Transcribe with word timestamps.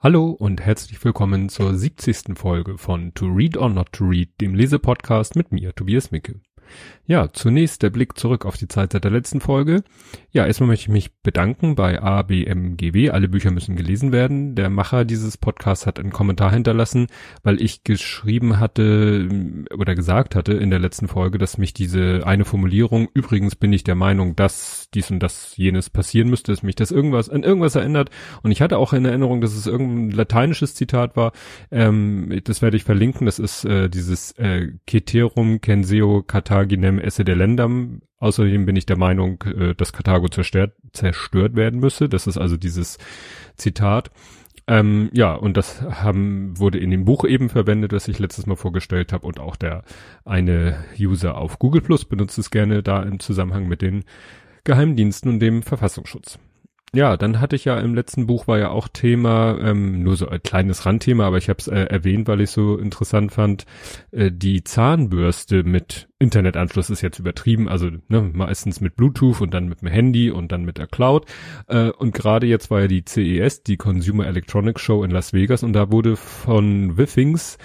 Hallo 0.00 0.30
und 0.30 0.60
herzlich 0.60 1.04
willkommen 1.04 1.48
zur 1.48 1.74
70. 1.74 2.38
Folge 2.38 2.78
von 2.78 3.14
To 3.14 3.26
Read 3.26 3.56
or 3.56 3.68
Not 3.68 3.90
to 3.94 4.04
Read, 4.04 4.28
dem 4.40 4.54
Lesepodcast 4.54 5.34
mit 5.34 5.50
mir, 5.50 5.74
Tobias 5.74 6.12
Micke. 6.12 6.36
Ja, 7.06 7.32
zunächst 7.32 7.82
der 7.82 7.90
Blick 7.90 8.18
zurück 8.18 8.44
auf 8.44 8.56
die 8.56 8.68
Zeit 8.68 8.92
seit 8.92 9.04
der 9.04 9.10
letzten 9.10 9.40
Folge. 9.40 9.82
Ja, 10.30 10.46
erstmal 10.46 10.68
möchte 10.68 10.84
ich 10.84 10.88
mich 10.90 11.16
bedanken 11.22 11.74
bei 11.74 12.00
ABMGW. 12.00 13.10
Alle 13.10 13.28
Bücher 13.28 13.50
müssen 13.50 13.76
gelesen 13.76 14.12
werden. 14.12 14.54
Der 14.54 14.68
Macher 14.68 15.04
dieses 15.04 15.36
Podcasts 15.38 15.86
hat 15.86 15.98
einen 15.98 16.12
Kommentar 16.12 16.52
hinterlassen, 16.52 17.06
weil 17.42 17.60
ich 17.62 17.82
geschrieben 17.82 18.60
hatte 18.60 19.28
oder 19.76 19.94
gesagt 19.94 20.34
hatte 20.34 20.52
in 20.52 20.70
der 20.70 20.78
letzten 20.78 21.08
Folge, 21.08 21.38
dass 21.38 21.58
mich 21.58 21.72
diese 21.72 22.26
eine 22.26 22.44
Formulierung, 22.44 23.08
übrigens 23.14 23.56
bin 23.56 23.72
ich 23.72 23.84
der 23.84 23.94
Meinung, 23.94 24.36
dass 24.36 24.87
dies 24.94 25.10
und 25.10 25.20
das 25.20 25.56
jenes 25.56 25.90
passieren 25.90 26.30
müsste, 26.30 26.52
dass 26.52 26.62
mich 26.62 26.74
das 26.74 26.90
irgendwas 26.90 27.28
an 27.28 27.42
irgendwas 27.42 27.74
erinnert. 27.74 28.10
Und 28.42 28.50
ich 28.50 28.62
hatte 28.62 28.78
auch 28.78 28.92
in 28.92 29.04
Erinnerung, 29.04 29.40
dass 29.40 29.54
es 29.54 29.66
irgendein 29.66 30.10
lateinisches 30.10 30.74
Zitat 30.74 31.16
war. 31.16 31.32
Ähm, 31.70 32.40
das 32.44 32.62
werde 32.62 32.76
ich 32.76 32.84
verlinken. 32.84 33.26
Das 33.26 33.38
ist 33.38 33.64
äh, 33.64 33.88
dieses 33.88 34.32
äh, 34.32 34.68
Ceterum 34.88 35.60
censeo 35.62 36.22
Carthaginem 36.22 36.98
esse 36.98 37.24
delendam. 37.24 38.00
Außerdem 38.18 38.66
bin 38.66 38.76
ich 38.76 38.86
der 38.86 38.98
Meinung, 38.98 39.42
äh, 39.42 39.74
dass 39.74 39.92
Karthago 39.92 40.28
zerstört, 40.28 40.72
zerstört 40.92 41.54
werden 41.54 41.80
müsse. 41.80 42.08
Das 42.08 42.26
ist 42.26 42.38
also 42.38 42.56
dieses 42.56 42.98
Zitat. 43.56 44.10
Ähm, 44.68 45.08
ja, 45.14 45.32
und 45.34 45.56
das 45.56 45.80
haben, 45.80 46.58
wurde 46.58 46.78
in 46.78 46.90
dem 46.90 47.06
Buch 47.06 47.24
eben 47.24 47.48
verwendet, 47.48 47.92
das 47.92 48.06
ich 48.06 48.18
letztes 48.18 48.46
Mal 48.46 48.56
vorgestellt 48.56 49.14
habe 49.14 49.26
und 49.26 49.40
auch 49.40 49.56
der 49.56 49.82
eine 50.26 50.84
User 51.00 51.38
auf 51.38 51.58
Google 51.58 51.80
Plus 51.80 52.04
benutzt 52.04 52.36
es 52.38 52.50
gerne 52.50 52.82
da 52.82 53.02
im 53.02 53.18
Zusammenhang 53.18 53.66
mit 53.66 53.80
den 53.80 54.04
Geheimdiensten 54.68 55.30
und 55.30 55.40
dem 55.40 55.62
Verfassungsschutz 55.62 56.38
ja, 56.94 57.16
dann 57.16 57.40
hatte 57.40 57.56
ich 57.56 57.66
ja 57.66 57.78
im 57.78 57.94
letzten 57.94 58.26
Buch 58.26 58.46
war 58.46 58.58
ja 58.58 58.70
auch 58.70 58.88
Thema, 58.88 59.58
ähm, 59.60 60.02
nur 60.02 60.16
so 60.16 60.28
ein 60.28 60.42
kleines 60.42 60.86
Randthema, 60.86 61.26
aber 61.26 61.36
ich 61.36 61.48
habe 61.50 61.58
es 61.58 61.68
äh, 61.68 61.80
erwähnt, 61.80 62.28
weil 62.28 62.40
ich 62.40 62.50
so 62.50 62.78
interessant 62.78 63.32
fand, 63.32 63.66
äh, 64.10 64.30
die 64.32 64.64
Zahnbürste 64.64 65.64
mit 65.64 66.08
Internetanschluss 66.18 66.88
ist 66.88 67.02
jetzt 67.02 67.18
übertrieben, 67.18 67.68
also 67.68 67.90
ne, 68.08 68.22
meistens 68.32 68.80
mit 68.80 68.96
Bluetooth 68.96 69.40
und 69.42 69.52
dann 69.52 69.68
mit 69.68 69.82
dem 69.82 69.88
Handy 69.88 70.30
und 70.30 70.50
dann 70.50 70.64
mit 70.64 70.78
der 70.78 70.86
Cloud. 70.86 71.26
Äh, 71.66 71.90
und 71.90 72.14
gerade 72.14 72.46
jetzt 72.46 72.70
war 72.70 72.80
ja 72.80 72.88
die 72.88 73.04
CES, 73.04 73.62
die 73.64 73.76
Consumer 73.76 74.26
Electronics 74.26 74.80
Show 74.80 75.04
in 75.04 75.10
Las 75.10 75.34
Vegas, 75.34 75.62
und 75.62 75.74
da 75.74 75.92
wurde 75.92 76.16
von 76.16 76.96
Withings 76.96 77.58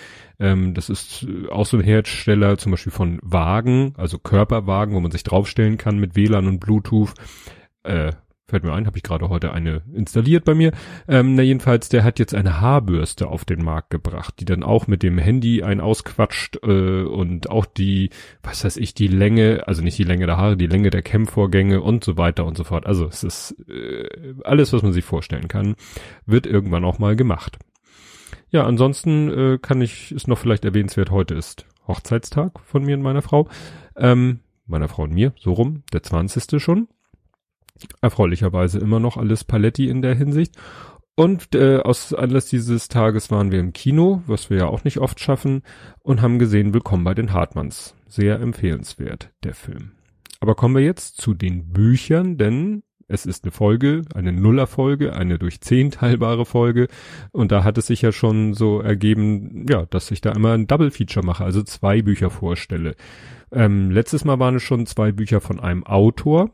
ähm, 0.43 0.73
das 0.73 0.89
ist 0.89 1.25
auch 1.49 1.65
so 1.65 1.77
ein 1.77 1.83
Hersteller 1.83 2.57
zum 2.57 2.71
Beispiel 2.71 2.91
von 2.91 3.19
Wagen, 3.23 3.93
also 3.97 4.19
Körperwagen, 4.19 4.93
wo 4.93 4.99
man 4.99 5.11
sich 5.11 5.23
draufstellen 5.23 5.77
kann 5.77 5.97
mit 5.97 6.15
WLAN 6.15 6.47
und 6.47 6.59
Bluetooth. 6.59 7.13
Äh, 7.83 8.11
Fällt 8.45 8.65
mir 8.65 8.73
ein, 8.73 8.85
habe 8.85 8.97
ich 8.97 9.03
gerade 9.03 9.29
heute 9.29 9.53
eine 9.53 9.81
installiert 9.93 10.43
bei 10.43 10.53
mir. 10.53 10.73
Ähm, 11.07 11.35
na 11.35 11.43
jedenfalls, 11.43 11.87
der 11.87 12.03
hat 12.03 12.19
jetzt 12.19 12.35
eine 12.35 12.59
Haarbürste 12.59 13.27
auf 13.27 13.45
den 13.45 13.63
Markt 13.63 13.89
gebracht, 13.89 14.35
die 14.39 14.45
dann 14.45 14.63
auch 14.63 14.85
mit 14.85 15.01
dem 15.01 15.17
Handy 15.17 15.63
ein 15.63 15.79
ausquatscht 15.79 16.57
äh, 16.61 17.03
und 17.03 17.49
auch 17.49 17.65
die, 17.65 18.09
was 18.43 18.65
weiß 18.65 18.75
ich, 18.77 18.93
die 18.93 19.07
Länge, 19.07 19.63
also 19.65 19.81
nicht 19.81 19.97
die 19.97 20.03
Länge 20.03 20.25
der 20.25 20.37
Haare, 20.37 20.57
die 20.57 20.67
Länge 20.67 20.89
der 20.89 21.01
Kämmvorgänge 21.01 21.81
und 21.81 22.03
so 22.03 22.17
weiter 22.17 22.45
und 22.45 22.57
so 22.57 22.65
fort. 22.65 22.85
Also 22.85 23.07
es 23.07 23.23
ist 23.23 23.55
äh, 23.69 24.35
alles, 24.43 24.73
was 24.73 24.83
man 24.83 24.91
sich 24.91 25.05
vorstellen 25.05 25.47
kann, 25.47 25.75
wird 26.25 26.45
irgendwann 26.45 26.83
auch 26.83 26.99
mal 26.99 27.15
gemacht. 27.15 27.57
Ja, 28.53 28.65
ansonsten 28.65 29.31
äh, 29.31 29.57
kann 29.57 29.81
ich, 29.81 30.11
ist 30.11 30.27
noch 30.27 30.37
vielleicht 30.37 30.63
erwähnenswert, 30.63 31.09
heute 31.09 31.33
ist 31.33 31.65
Hochzeitstag 31.87 32.59
von 32.59 32.83
mir 32.83 32.95
und 32.95 33.01
meiner 33.01 33.23
Frau. 33.23 33.49
Ähm, 33.97 34.41
meiner 34.67 34.87
Frau 34.87 35.03
und 35.03 35.11
mir, 35.11 35.33
so 35.39 35.53
rum, 35.53 35.81
der 35.91 36.03
20. 36.03 36.61
schon 36.61 36.87
erfreulicherweise 38.01 38.77
immer 38.77 38.99
noch 38.99 39.17
alles 39.17 39.43
Paletti 39.43 39.89
in 39.89 40.03
der 40.03 40.13
Hinsicht. 40.13 40.55
Und 41.15 41.55
äh, 41.55 41.77
aus 41.77 42.13
Anlass 42.13 42.45
dieses 42.45 42.89
Tages 42.89 43.31
waren 43.31 43.51
wir 43.51 43.59
im 43.59 43.73
Kino, 43.73 44.21
was 44.27 44.51
wir 44.51 44.57
ja 44.57 44.65
auch 44.67 44.83
nicht 44.83 44.99
oft 44.99 45.19
schaffen, 45.19 45.63
und 46.03 46.21
haben 46.21 46.37
gesehen 46.37 46.75
Willkommen 46.75 47.03
bei 47.03 47.15
den 47.15 47.33
Hartmanns. 47.33 47.95
Sehr 48.07 48.39
empfehlenswert, 48.39 49.31
der 49.43 49.55
Film. 49.55 49.93
Aber 50.39 50.53
kommen 50.53 50.75
wir 50.75 50.83
jetzt 50.83 51.19
zu 51.19 51.33
den 51.33 51.71
Büchern, 51.73 52.37
denn 52.37 52.83
es 53.13 53.27
ist 53.27 53.43
eine 53.43 53.51
Folge, 53.51 54.01
eine 54.15 54.33
Nullerfolge, 54.33 55.13
eine 55.13 55.37
durch 55.37 55.61
zehn 55.61 55.91
teilbare 55.91 56.45
Folge. 56.45 56.87
Und 57.31 57.51
da 57.51 57.63
hat 57.63 57.77
es 57.77 57.87
sich 57.87 58.01
ja 58.01 58.11
schon 58.11 58.55
so 58.55 58.81
ergeben, 58.81 59.65
ja, 59.69 59.85
dass 59.85 60.09
ich 60.09 60.19
da 60.19 60.31
immer 60.31 60.53
ein 60.53 60.65
Double 60.65 60.89
Feature 60.89 61.25
mache, 61.25 61.43
also 61.43 61.61
zwei 61.61 62.01
Bücher 62.01 62.31
vorstelle. 62.31 62.95
Ähm, 63.51 63.91
letztes 63.91 64.25
Mal 64.25 64.39
waren 64.39 64.55
es 64.55 64.63
schon 64.63 64.87
zwei 64.87 65.11
Bücher 65.11 65.41
von 65.41 65.59
einem 65.59 65.85
Autor. 65.85 66.49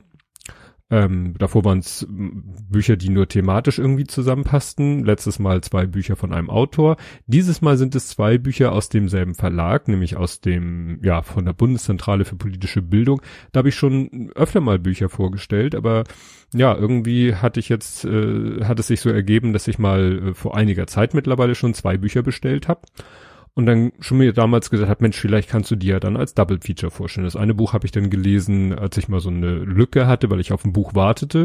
Ähm, 0.92 1.36
davor 1.38 1.64
waren 1.66 1.80
es 1.80 2.08
Bücher, 2.10 2.98
die 2.98 3.10
nur 3.10 3.28
thematisch 3.28 3.78
irgendwie 3.78 4.06
zusammenpassten. 4.06 5.06
Letztes 5.06 5.38
Mal 5.38 5.62
zwei 5.62 5.86
Bücher 5.86 6.16
von 6.16 6.34
einem 6.34 6.50
Autor. 6.50 6.98
Dieses 7.28 7.62
Mal 7.62 7.78
sind 7.78 7.94
es 7.94 8.08
zwei 8.08 8.40
Bücher 8.40 8.72
aus 8.72 8.90
demselben 8.90 9.36
Verlag, 9.36 9.88
nämlich 9.88 10.18
aus 10.18 10.42
dem, 10.42 11.00
ja, 11.04 11.22
von 11.22 11.46
der 11.46 11.54
Bundeszentrale 11.54 12.26
für 12.26 12.36
politische 12.36 12.82
Bildung. 12.82 13.22
Da 13.52 13.60
habe 13.60 13.70
ich 13.70 13.76
schon 13.76 14.32
öfter 14.34 14.62
mal 14.62 14.80
Bücher 14.80 15.10
vorgestellt, 15.10 15.76
aber 15.76 16.06
ja, 16.54 16.76
irgendwie 16.76 17.36
hatte 17.36 17.60
ich 17.60 17.70
jetzt, 17.70 18.06
äh, 18.06 18.64
hat 18.64 18.80
es 18.80 18.88
sich 18.88 19.02
so 19.02 19.12
ergeben, 19.12 19.54
dass 19.54 19.68
ich 19.68 19.78
mal 19.78 20.30
äh, 20.30 20.34
vor 20.34 20.58
einiger 20.58 20.88
Zeit 20.88 21.14
mittlerweile 21.14 21.54
schon 21.54 21.76
zwei 21.76 21.98
Bücher 21.98 22.24
bestellt 22.24 22.68
habe 22.68 22.82
und 23.54 23.66
dann 23.66 23.92
schon 24.00 24.20
mir 24.20 24.34
damals 24.34 24.70
gesagt 24.70 24.90
hat, 24.90 25.02
Mensch, 25.02 25.20
vielleicht 25.20 25.50
kannst 25.50 25.70
du 25.72 25.76
dir 25.76 25.94
ja 25.94 26.00
dann 26.00 26.18
als 26.18 26.34
Double 26.34 26.60
Feature 26.62 26.92
vorstellen. 26.92 27.26
Das 27.26 27.36
eine 27.36 27.54
Buch 27.54 27.74
habe 27.74 27.86
ich 27.86 27.92
dann 27.92 28.10
gelesen, 28.10 28.74
als 28.74 28.98
ich 28.98 29.10
mal 29.10 29.20
so 29.20 29.30
eine 29.30 29.58
Lücke 29.60 30.08
hatte, 30.08 30.30
weil 30.30 30.40
ich 30.40 30.54
auf 30.54 30.66
ein 30.66 30.74
Buch 30.74 30.96
wartete. 30.96 31.42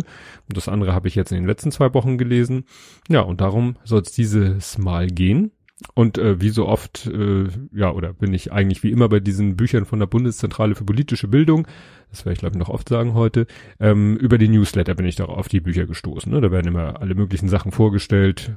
Und 0.48 0.56
das 0.56 0.68
andere 0.68 0.94
habe 0.94 1.08
ich 1.08 1.14
jetzt 1.14 1.32
in 1.32 1.38
den 1.38 1.46
letzten 1.46 1.72
zwei 1.72 1.92
Wochen 1.94 2.18
gelesen. 2.18 2.64
Ja, 3.08 3.20
und 3.20 3.40
darum 3.40 3.76
soll 3.84 4.02
es 4.02 4.12
dieses 4.12 4.78
Mal 4.78 5.08
gehen. 5.08 5.50
Und 5.94 6.18
äh, 6.18 6.40
wie 6.40 6.50
so 6.50 6.68
oft, 6.68 7.06
äh, 7.06 7.48
ja, 7.72 7.90
oder 7.90 8.12
bin 8.12 8.32
ich 8.32 8.52
eigentlich 8.52 8.82
wie 8.84 8.92
immer 8.92 9.08
bei 9.08 9.18
diesen 9.18 9.56
Büchern 9.56 9.84
von 9.84 9.98
der 9.98 10.06
Bundeszentrale 10.06 10.76
für 10.76 10.84
politische 10.84 11.26
Bildung, 11.26 11.66
das 12.10 12.24
werde 12.24 12.34
ich 12.34 12.38
glaube 12.38 12.54
ich 12.54 12.60
noch 12.60 12.68
oft 12.68 12.88
sagen 12.88 13.14
heute, 13.14 13.46
ähm, 13.80 14.16
über 14.16 14.38
die 14.38 14.48
Newsletter 14.48 14.94
bin 14.94 15.04
ich 15.04 15.16
da 15.16 15.24
auf 15.24 15.48
die 15.48 15.60
Bücher 15.60 15.84
gestoßen. 15.84 16.30
Ne? 16.30 16.40
Da 16.40 16.52
werden 16.52 16.68
immer 16.68 17.00
alle 17.02 17.16
möglichen 17.16 17.48
Sachen 17.48 17.72
vorgestellt, 17.72 18.52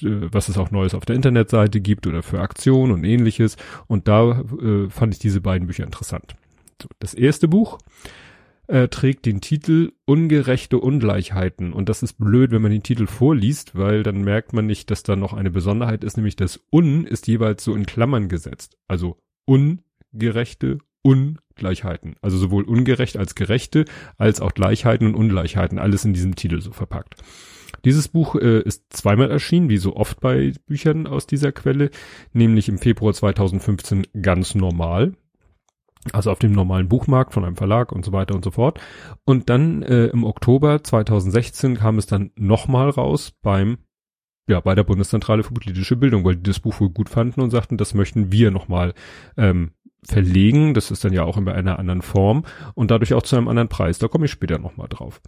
was 0.00 0.48
es 0.48 0.58
auch 0.58 0.70
Neues 0.70 0.94
auf 0.94 1.04
der 1.04 1.16
Internetseite 1.16 1.80
gibt 1.80 2.06
oder 2.06 2.22
für 2.22 2.40
Aktionen 2.40 2.92
und 2.92 3.04
ähnliches. 3.04 3.56
Und 3.86 4.08
da 4.08 4.40
äh, 4.40 4.88
fand 4.90 5.14
ich 5.14 5.20
diese 5.20 5.40
beiden 5.40 5.66
Bücher 5.66 5.84
interessant. 5.84 6.34
So, 6.80 6.88
das 6.98 7.14
erste 7.14 7.48
Buch 7.48 7.78
äh, 8.66 8.88
trägt 8.88 9.26
den 9.26 9.40
Titel 9.40 9.92
Ungerechte 10.04 10.78
Ungleichheiten. 10.78 11.72
Und 11.72 11.88
das 11.88 12.02
ist 12.02 12.14
blöd, 12.14 12.50
wenn 12.50 12.62
man 12.62 12.70
den 12.70 12.82
Titel 12.82 13.06
vorliest, 13.06 13.76
weil 13.76 14.02
dann 14.02 14.22
merkt 14.22 14.52
man 14.52 14.66
nicht, 14.66 14.90
dass 14.90 15.02
da 15.02 15.16
noch 15.16 15.32
eine 15.32 15.50
Besonderheit 15.50 16.04
ist, 16.04 16.16
nämlich 16.16 16.36
das 16.36 16.60
Un 16.72 17.06
ist 17.06 17.26
jeweils 17.26 17.64
so 17.64 17.74
in 17.74 17.86
Klammern 17.86 18.28
gesetzt. 18.28 18.76
Also 18.88 19.18
ungerechte 19.44 20.78
Ungleichheiten. 21.02 22.16
Also 22.22 22.38
sowohl 22.38 22.64
ungerecht 22.64 23.16
als 23.16 23.34
gerechte, 23.34 23.84
als 24.16 24.40
auch 24.40 24.54
Gleichheiten 24.54 25.06
und 25.06 25.14
Ungleichheiten. 25.16 25.78
Alles 25.78 26.04
in 26.04 26.14
diesem 26.14 26.36
Titel 26.36 26.60
so 26.60 26.72
verpackt. 26.72 27.16
Dieses 27.84 28.08
Buch 28.08 28.36
äh, 28.36 28.60
ist 28.60 28.84
zweimal 28.90 29.30
erschienen, 29.30 29.68
wie 29.68 29.78
so 29.78 29.96
oft 29.96 30.20
bei 30.20 30.52
Büchern 30.66 31.06
aus 31.06 31.26
dieser 31.26 31.52
Quelle, 31.52 31.90
nämlich 32.32 32.68
im 32.68 32.78
Februar 32.78 33.12
2015 33.12 34.06
ganz 34.20 34.54
normal. 34.54 35.14
Also 36.12 36.32
auf 36.32 36.40
dem 36.40 36.52
normalen 36.52 36.88
Buchmarkt 36.88 37.32
von 37.32 37.44
einem 37.44 37.56
Verlag 37.56 37.92
und 37.92 38.04
so 38.04 38.12
weiter 38.12 38.34
und 38.34 38.44
so 38.44 38.50
fort. 38.50 38.80
Und 39.24 39.48
dann 39.50 39.82
äh, 39.82 40.06
im 40.06 40.24
Oktober 40.24 40.82
2016 40.82 41.76
kam 41.76 41.98
es 41.98 42.06
dann 42.06 42.32
nochmal 42.34 42.90
raus 42.90 43.32
beim 43.40 43.78
ja, 44.48 44.60
bei 44.60 44.74
der 44.74 44.84
Bundeszentrale 44.84 45.44
für 45.44 45.54
politische 45.54 45.96
Bildung, 45.96 46.24
weil 46.24 46.36
die 46.36 46.42
das 46.42 46.60
Buch 46.60 46.80
wohl 46.80 46.90
gut 46.90 47.08
fanden 47.08 47.40
und 47.40 47.50
sagten, 47.50 47.76
das 47.76 47.94
möchten 47.94 48.32
wir 48.32 48.50
nochmal 48.50 48.92
ähm, 49.36 49.70
verlegen. 50.04 50.74
Das 50.74 50.90
ist 50.90 51.04
dann 51.04 51.12
ja 51.12 51.24
auch 51.24 51.36
in 51.36 51.48
einer 51.48 51.78
anderen 51.78 52.02
Form 52.02 52.44
und 52.74 52.90
dadurch 52.90 53.14
auch 53.14 53.22
zu 53.22 53.36
einem 53.36 53.48
anderen 53.48 53.68
Preis. 53.68 53.98
Da 53.98 54.08
komme 54.08 54.26
ich 54.26 54.30
später 54.30 54.58
nochmal 54.58 54.88
drauf. 54.88 55.20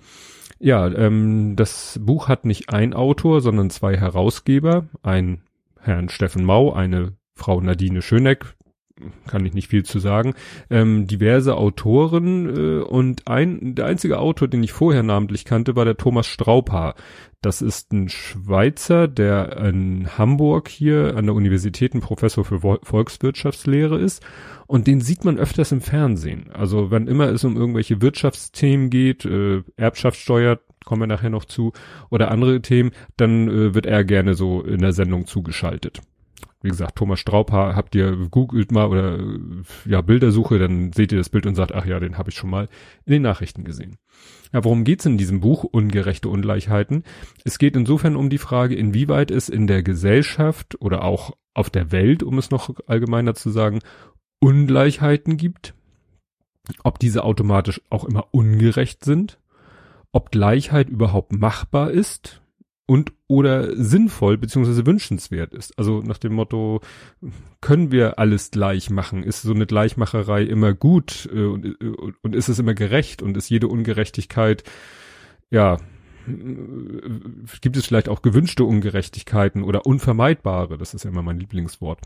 Ja, 0.59 0.87
ähm, 0.87 1.57
das 1.57 1.99
Buch 2.03 2.29
hat 2.29 2.45
nicht 2.45 2.71
ein 2.71 2.95
Autor, 2.95 3.41
sondern 3.41 3.71
zwei 3.71 3.97
Herausgeber. 3.97 4.87
Ein 5.03 5.43
Herrn 5.81 6.09
Steffen 6.09 6.45
Mau, 6.45 6.73
eine 6.73 7.13
Frau 7.35 7.61
Nadine 7.61 8.01
Schöneck, 8.01 8.55
kann 9.27 9.45
ich 9.45 9.55
nicht 9.55 9.69
viel 9.69 9.85
zu 9.85 9.99
sagen, 9.99 10.35
ähm, 10.71 11.07
diverse 11.07 11.57
Autoren 11.57 12.47
äh, 12.47 12.83
und 12.83 13.27
ein, 13.27 13.75
der 13.75 13.87
einzige 13.87 14.19
Autor, 14.19 14.49
den 14.49 14.63
ich 14.63 14.73
vorher 14.73 15.03
namentlich 15.03 15.45
kannte, 15.45 15.75
war 15.75 15.85
der 15.85 15.97
Thomas 15.97 16.27
Straubhaar. 16.27 16.95
Das 17.43 17.61
ist 17.61 17.93
ein 17.93 18.09
Schweizer, 18.09 19.09
der 19.09 19.59
in 19.59 20.17
Hamburg 20.17 20.69
hier 20.69 21.17
an 21.17 21.27
der 21.27 21.35
Universität 21.35 21.95
ein 21.95 22.01
Professor 22.01 22.45
für 22.45 22.61
Volkswirtschaftslehre 22.61 23.99
ist 23.99 24.25
und 24.67 24.87
den 24.87 25.01
sieht 25.01 25.25
man 25.25 25.39
öfters 25.39 25.73
im 25.73 25.81
Fernsehen. 25.81 26.51
Also 26.53 26.91
wenn 26.91 27.07
immer 27.07 27.29
es 27.29 27.45
um 27.45 27.57
irgendwelche 27.57 28.01
Wirtschaftsthemen 28.01 28.91
geht, 28.91 29.25
äh, 29.25 29.63
Erbschaftssteuer, 29.77 30.61
kommen 30.85 31.03
wir 31.03 31.07
nachher 31.07 31.31
noch 31.31 31.45
zu, 31.45 31.73
oder 32.11 32.31
andere 32.31 32.63
Themen, 32.63 32.93
dann 33.17 33.49
äh, 33.49 33.75
wird 33.75 33.87
er 33.87 34.05
gerne 34.05 34.35
so 34.35 34.63
in 34.63 34.81
der 34.81 34.93
Sendung 34.93 35.27
zugeschaltet 35.27 36.01
wie 36.65 36.71
gesagt, 36.71 36.97
Thomas 36.97 37.21
Straubhaar, 37.21 37.77
habt 37.77 37.95
ihr 37.95 38.17
googelt 38.31 38.73
mal 38.73 38.87
oder 38.87 39.19
ja 39.85 40.01
Bildersuche, 40.01 40.59
dann 40.59 40.93
seht 40.95 41.13
ihr 41.13 41.19
das 41.19 41.29
Bild 41.29 41.45
und 41.45 41.55
sagt, 41.55 41.75
ach 41.75 41.85
ja, 41.85 42.01
den 42.01 42.17
habe 42.17 42.31
ich 42.31 42.37
schon 42.37 42.49
mal 42.49 42.69
in 43.05 43.13
den 43.13 43.23
Nachrichten 43.23 43.65
gesehen. 43.65 43.99
Ja, 44.51 44.65
worum 44.65 44.85
geht's 44.85 45.05
in 45.05 45.19
diesem 45.19 45.41
Buch 45.41 45.65
Ungerechte 45.65 46.31
Ungleichheiten? 46.31 47.05
Es 47.45 47.59
geht 47.59 47.77
insofern 47.77 48.17
um 48.17 48.31
die 48.31 48.39
Frage, 48.39 48.75
inwieweit 48.75 49.31
es 49.31 49.51
in 49.51 49.67
der 49.67 49.83
Gesellschaft 49.83 50.81
oder 50.81 51.05
auch 51.05 51.33
auf 51.53 51.69
der 51.69 51.93
Welt, 51.93 52.23
um 52.23 52.39
es 52.39 52.51
noch 52.51 52.71
allgemeiner 52.87 53.35
zu 53.35 53.51
sagen, 53.51 53.81
Ungleichheiten 54.41 55.37
gibt, 55.37 55.75
ob 56.83 56.99
diese 56.99 57.25
automatisch 57.25 57.83
auch 57.91 58.07
immer 58.07 58.29
ungerecht 58.31 59.05
sind, 59.05 59.39
ob 60.13 60.31
Gleichheit 60.31 60.89
überhaupt 60.89 61.33
machbar 61.33 61.91
ist 61.91 62.41
und 62.87 63.13
oder 63.29 63.75
sinnvoll 63.77 64.37
beziehungsweise 64.37 64.87
wünschenswert 64.87 65.55
ist. 65.55 65.79
Also 65.79 66.03
nach 66.03 66.19
dem 66.19 66.35
Motto, 66.35 66.81
können 67.61 67.91
wir 67.91 68.19
alles 68.19 68.51
gleich 68.51 68.91
machen? 68.91 69.23
Ist 69.23 69.43
so 69.43 69.55
eine 69.55 69.67
Gleichmacherei 69.67 70.43
immer 70.43 70.75
gut 70.75 71.29
äh, 71.33 71.45
und, 71.45 71.65
äh, 71.65 71.89
und 72.23 72.35
ist 72.35 72.49
es 72.49 72.59
immer 72.59 72.75
gerecht 72.75 73.23
und 73.23 73.37
ist 73.37 73.49
jede 73.49 73.69
Ungerechtigkeit, 73.69 74.65
ja, 75.51 75.79
gibt 77.61 77.77
es 77.77 77.87
vielleicht 77.87 78.09
auch 78.09 78.23
gewünschte 78.23 78.65
Ungerechtigkeiten 78.65 79.63
oder 79.63 79.87
unvermeidbare, 79.87 80.79
das 80.79 80.95
ist 80.95 81.05
ja 81.05 81.11
immer 81.11 81.23
mein 81.23 81.39
Lieblingswort. 81.39 82.01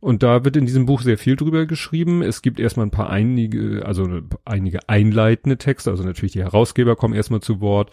Und 0.00 0.22
da 0.22 0.44
wird 0.44 0.56
in 0.56 0.66
diesem 0.66 0.84
Buch 0.86 1.00
sehr 1.00 1.16
viel 1.16 1.36
drüber 1.36 1.64
geschrieben. 1.64 2.22
Es 2.22 2.42
gibt 2.42 2.60
erstmal 2.60 2.86
ein 2.86 2.90
paar 2.90 3.08
einige, 3.08 3.84
also 3.86 4.20
einige 4.44 4.88
einleitende 4.88 5.56
Texte, 5.56 5.90
also 5.90 6.04
natürlich 6.04 6.32
die 6.32 6.42
Herausgeber 6.42 6.96
kommen 6.96 7.14
erstmal 7.14 7.40
zu 7.40 7.60
Wort. 7.60 7.90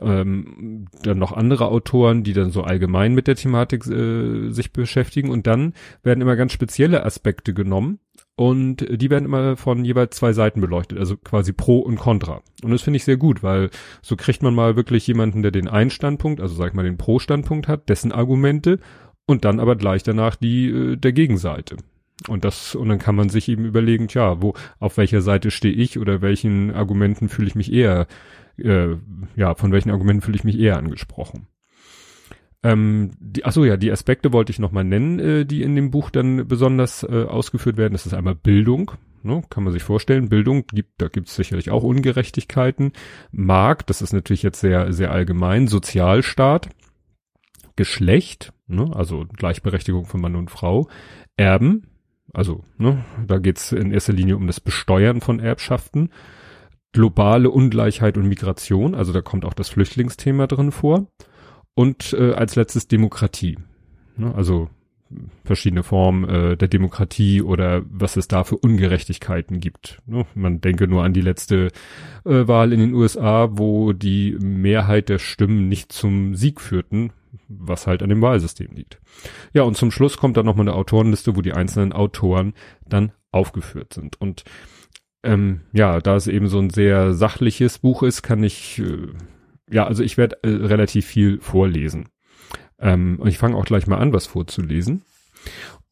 Ähm, 0.00 0.86
dann 1.02 1.18
noch 1.18 1.32
andere 1.32 1.68
Autoren, 1.68 2.22
die 2.22 2.32
dann 2.32 2.50
so 2.50 2.62
allgemein 2.62 3.14
mit 3.14 3.26
der 3.26 3.36
Thematik 3.36 3.86
äh, 3.86 4.50
sich 4.50 4.72
beschäftigen. 4.72 5.30
Und 5.30 5.46
dann 5.46 5.74
werden 6.02 6.20
immer 6.20 6.36
ganz 6.36 6.52
spezielle 6.52 7.04
Aspekte 7.04 7.54
genommen. 7.54 7.98
Und 8.36 8.86
die 8.88 9.10
werden 9.10 9.24
immer 9.24 9.56
von 9.56 9.84
jeweils 9.84 10.16
zwei 10.16 10.32
Seiten 10.32 10.60
beleuchtet, 10.60 10.98
also 10.98 11.16
quasi 11.16 11.52
Pro 11.52 11.80
und 11.80 11.96
Contra. 11.96 12.40
Und 12.62 12.70
das 12.70 12.82
finde 12.82 12.98
ich 12.98 13.04
sehr 13.04 13.16
gut, 13.16 13.42
weil 13.42 13.70
so 14.00 14.14
kriegt 14.14 14.44
man 14.44 14.54
mal 14.54 14.76
wirklich 14.76 15.08
jemanden, 15.08 15.42
der 15.42 15.50
den 15.50 15.66
einen 15.66 15.90
Standpunkt, 15.90 16.40
also 16.40 16.54
sag 16.54 16.68
ich 16.68 16.74
mal 16.74 16.84
den 16.84 16.98
Pro-Standpunkt 16.98 17.66
hat, 17.66 17.88
dessen 17.88 18.12
Argumente 18.12 18.78
und 19.26 19.44
dann 19.44 19.58
aber 19.58 19.74
gleich 19.74 20.04
danach 20.04 20.36
die 20.36 20.68
äh, 20.68 20.96
der 20.96 21.12
Gegenseite. 21.12 21.78
Und 22.26 22.44
das, 22.44 22.74
und 22.74 22.88
dann 22.88 22.98
kann 22.98 23.14
man 23.14 23.28
sich 23.28 23.48
eben 23.48 23.64
überlegen, 23.64 24.08
tja, 24.08 24.42
wo, 24.42 24.54
auf 24.78 24.96
welcher 24.96 25.20
Seite 25.20 25.50
stehe 25.50 25.74
ich 25.74 25.98
oder 25.98 26.20
welchen 26.20 26.72
Argumenten 26.72 27.28
fühle 27.28 27.48
ich 27.48 27.54
mich 27.54 27.72
eher, 27.72 28.06
äh, 28.58 28.96
ja, 29.36 29.54
von 29.54 29.72
welchen 29.72 29.90
Argumenten 29.90 30.22
fühle 30.22 30.36
ich 30.36 30.44
mich 30.44 30.58
eher 30.58 30.76
angesprochen. 30.76 31.46
Ähm, 32.62 33.12
die, 33.20 33.44
achso, 33.44 33.64
ja, 33.64 33.76
die 33.76 33.92
Aspekte 33.92 34.32
wollte 34.32 34.50
ich 34.50 34.58
nochmal 34.58 34.84
nennen, 34.84 35.18
äh, 35.20 35.46
die 35.46 35.62
in 35.62 35.76
dem 35.76 35.90
Buch 35.90 36.10
dann 36.10 36.48
besonders 36.48 37.04
äh, 37.04 37.24
ausgeführt 37.24 37.76
werden. 37.76 37.92
Das 37.92 38.06
ist 38.06 38.14
einmal 38.14 38.34
Bildung, 38.34 38.92
ne, 39.22 39.42
kann 39.48 39.62
man 39.62 39.72
sich 39.72 39.84
vorstellen. 39.84 40.28
Bildung 40.28 40.66
gibt, 40.66 41.00
da 41.00 41.08
gibt 41.08 41.28
es 41.28 41.36
sicherlich 41.36 41.70
auch 41.70 41.84
Ungerechtigkeiten. 41.84 42.92
Markt, 43.30 43.90
das 43.90 44.02
ist 44.02 44.12
natürlich 44.12 44.42
jetzt 44.42 44.60
sehr, 44.60 44.92
sehr 44.92 45.12
allgemein. 45.12 45.68
Sozialstaat, 45.68 46.68
Geschlecht, 47.76 48.52
ne, 48.66 48.90
also 48.92 49.24
Gleichberechtigung 49.36 50.06
von 50.06 50.20
Mann 50.20 50.34
und 50.34 50.50
Frau, 50.50 50.88
Erben, 51.36 51.86
also 52.34 52.64
ne, 52.76 53.04
da 53.26 53.38
geht's 53.38 53.70
in 53.70 53.92
erster 53.92 54.12
Linie 54.12 54.36
um 54.36 54.48
das 54.48 54.58
Besteuern 54.58 55.20
von 55.20 55.38
Erbschaften, 55.38 56.10
globale 56.92 57.50
Ungleichheit 57.50 58.16
und 58.16 58.28
Migration, 58.28 58.94
also 58.94 59.12
da 59.12 59.20
kommt 59.20 59.44
auch 59.44 59.54
das 59.54 59.68
Flüchtlingsthema 59.68 60.46
drin 60.46 60.72
vor, 60.72 61.06
und 61.74 62.12
äh, 62.12 62.32
als 62.32 62.56
letztes 62.56 62.88
Demokratie, 62.88 63.58
ne, 64.16 64.34
also 64.34 64.68
verschiedene 65.44 65.82
Formen 65.82 66.28
äh, 66.28 66.56
der 66.56 66.68
Demokratie 66.68 67.42
oder 67.42 67.82
was 67.88 68.16
es 68.16 68.28
da 68.28 68.44
für 68.44 68.56
Ungerechtigkeiten 68.56 69.60
gibt. 69.60 70.00
Ne? 70.06 70.26
Man 70.34 70.60
denke 70.60 70.86
nur 70.86 71.04
an 71.04 71.14
die 71.14 71.20
letzte 71.20 71.68
äh, 72.24 72.46
Wahl 72.46 72.72
in 72.72 72.80
den 72.80 72.94
USA, 72.94 73.48
wo 73.52 73.92
die 73.92 74.36
Mehrheit 74.40 75.08
der 75.08 75.18
Stimmen 75.18 75.68
nicht 75.68 75.92
zum 75.92 76.34
Sieg 76.34 76.60
führten, 76.60 77.12
was 77.48 77.86
halt 77.86 78.02
an 78.02 78.10
dem 78.10 78.20
Wahlsystem 78.20 78.68
liegt. 78.74 79.00
Ja, 79.54 79.62
und 79.62 79.76
zum 79.76 79.90
Schluss 79.90 80.18
kommt 80.18 80.36
dann 80.36 80.46
nochmal 80.46 80.68
eine 80.68 80.76
Autorenliste, 80.76 81.36
wo 81.36 81.42
die 81.42 81.54
einzelnen 81.54 81.92
Autoren 81.92 82.52
dann 82.86 83.12
aufgeführt 83.30 83.94
sind. 83.94 84.20
Und 84.20 84.44
ähm, 85.22 85.62
ja, 85.72 86.00
da 86.00 86.16
es 86.16 86.26
eben 86.26 86.48
so 86.48 86.58
ein 86.58 86.70
sehr 86.70 87.12
sachliches 87.12 87.78
Buch 87.78 88.02
ist, 88.02 88.22
kann 88.22 88.42
ich, 88.42 88.78
äh, 88.78 89.08
ja, 89.70 89.86
also 89.86 90.02
ich 90.02 90.16
werde 90.16 90.38
äh, 90.42 90.48
relativ 90.48 91.06
viel 91.06 91.40
vorlesen. 91.40 92.08
Ähm, 92.78 93.18
und 93.18 93.28
ich 93.28 93.38
fange 93.38 93.56
auch 93.56 93.64
gleich 93.64 93.86
mal 93.86 93.98
an, 93.98 94.12
was 94.12 94.26
vorzulesen. 94.26 95.02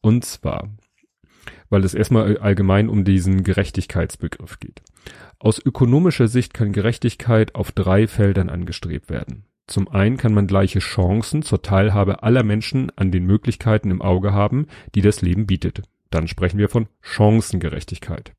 Und 0.01 0.23
zwar, 0.23 0.69
weil 1.69 1.83
es 1.83 1.93
erstmal 1.93 2.37
allgemein 2.37 2.89
um 2.89 3.03
diesen 3.03 3.43
Gerechtigkeitsbegriff 3.43 4.59
geht. 4.59 4.81
Aus 5.39 5.59
ökonomischer 5.63 6.27
Sicht 6.27 6.53
kann 6.53 6.71
Gerechtigkeit 6.71 7.55
auf 7.55 7.71
drei 7.71 8.07
Feldern 8.07 8.49
angestrebt 8.49 9.09
werden. 9.09 9.43
Zum 9.67 9.89
einen 9.89 10.15
kann 10.15 10.33
man 10.33 10.47
gleiche 10.47 10.79
Chancen 10.79 11.43
zur 11.43 11.61
Teilhabe 11.61 12.23
aller 12.23 12.43
Menschen 12.43 12.89
an 12.95 13.11
den 13.11 13.25
Möglichkeiten 13.25 13.91
im 13.91 14.01
Auge 14.01 14.31
haben, 14.31 14.67
die 14.95 15.01
das 15.01 15.21
Leben 15.21 15.45
bietet. 15.45 15.81
Dann 16.09 16.29
sprechen 16.29 16.57
wir 16.57 16.69
von 16.69 16.87
Chancengerechtigkeit. 17.01 18.33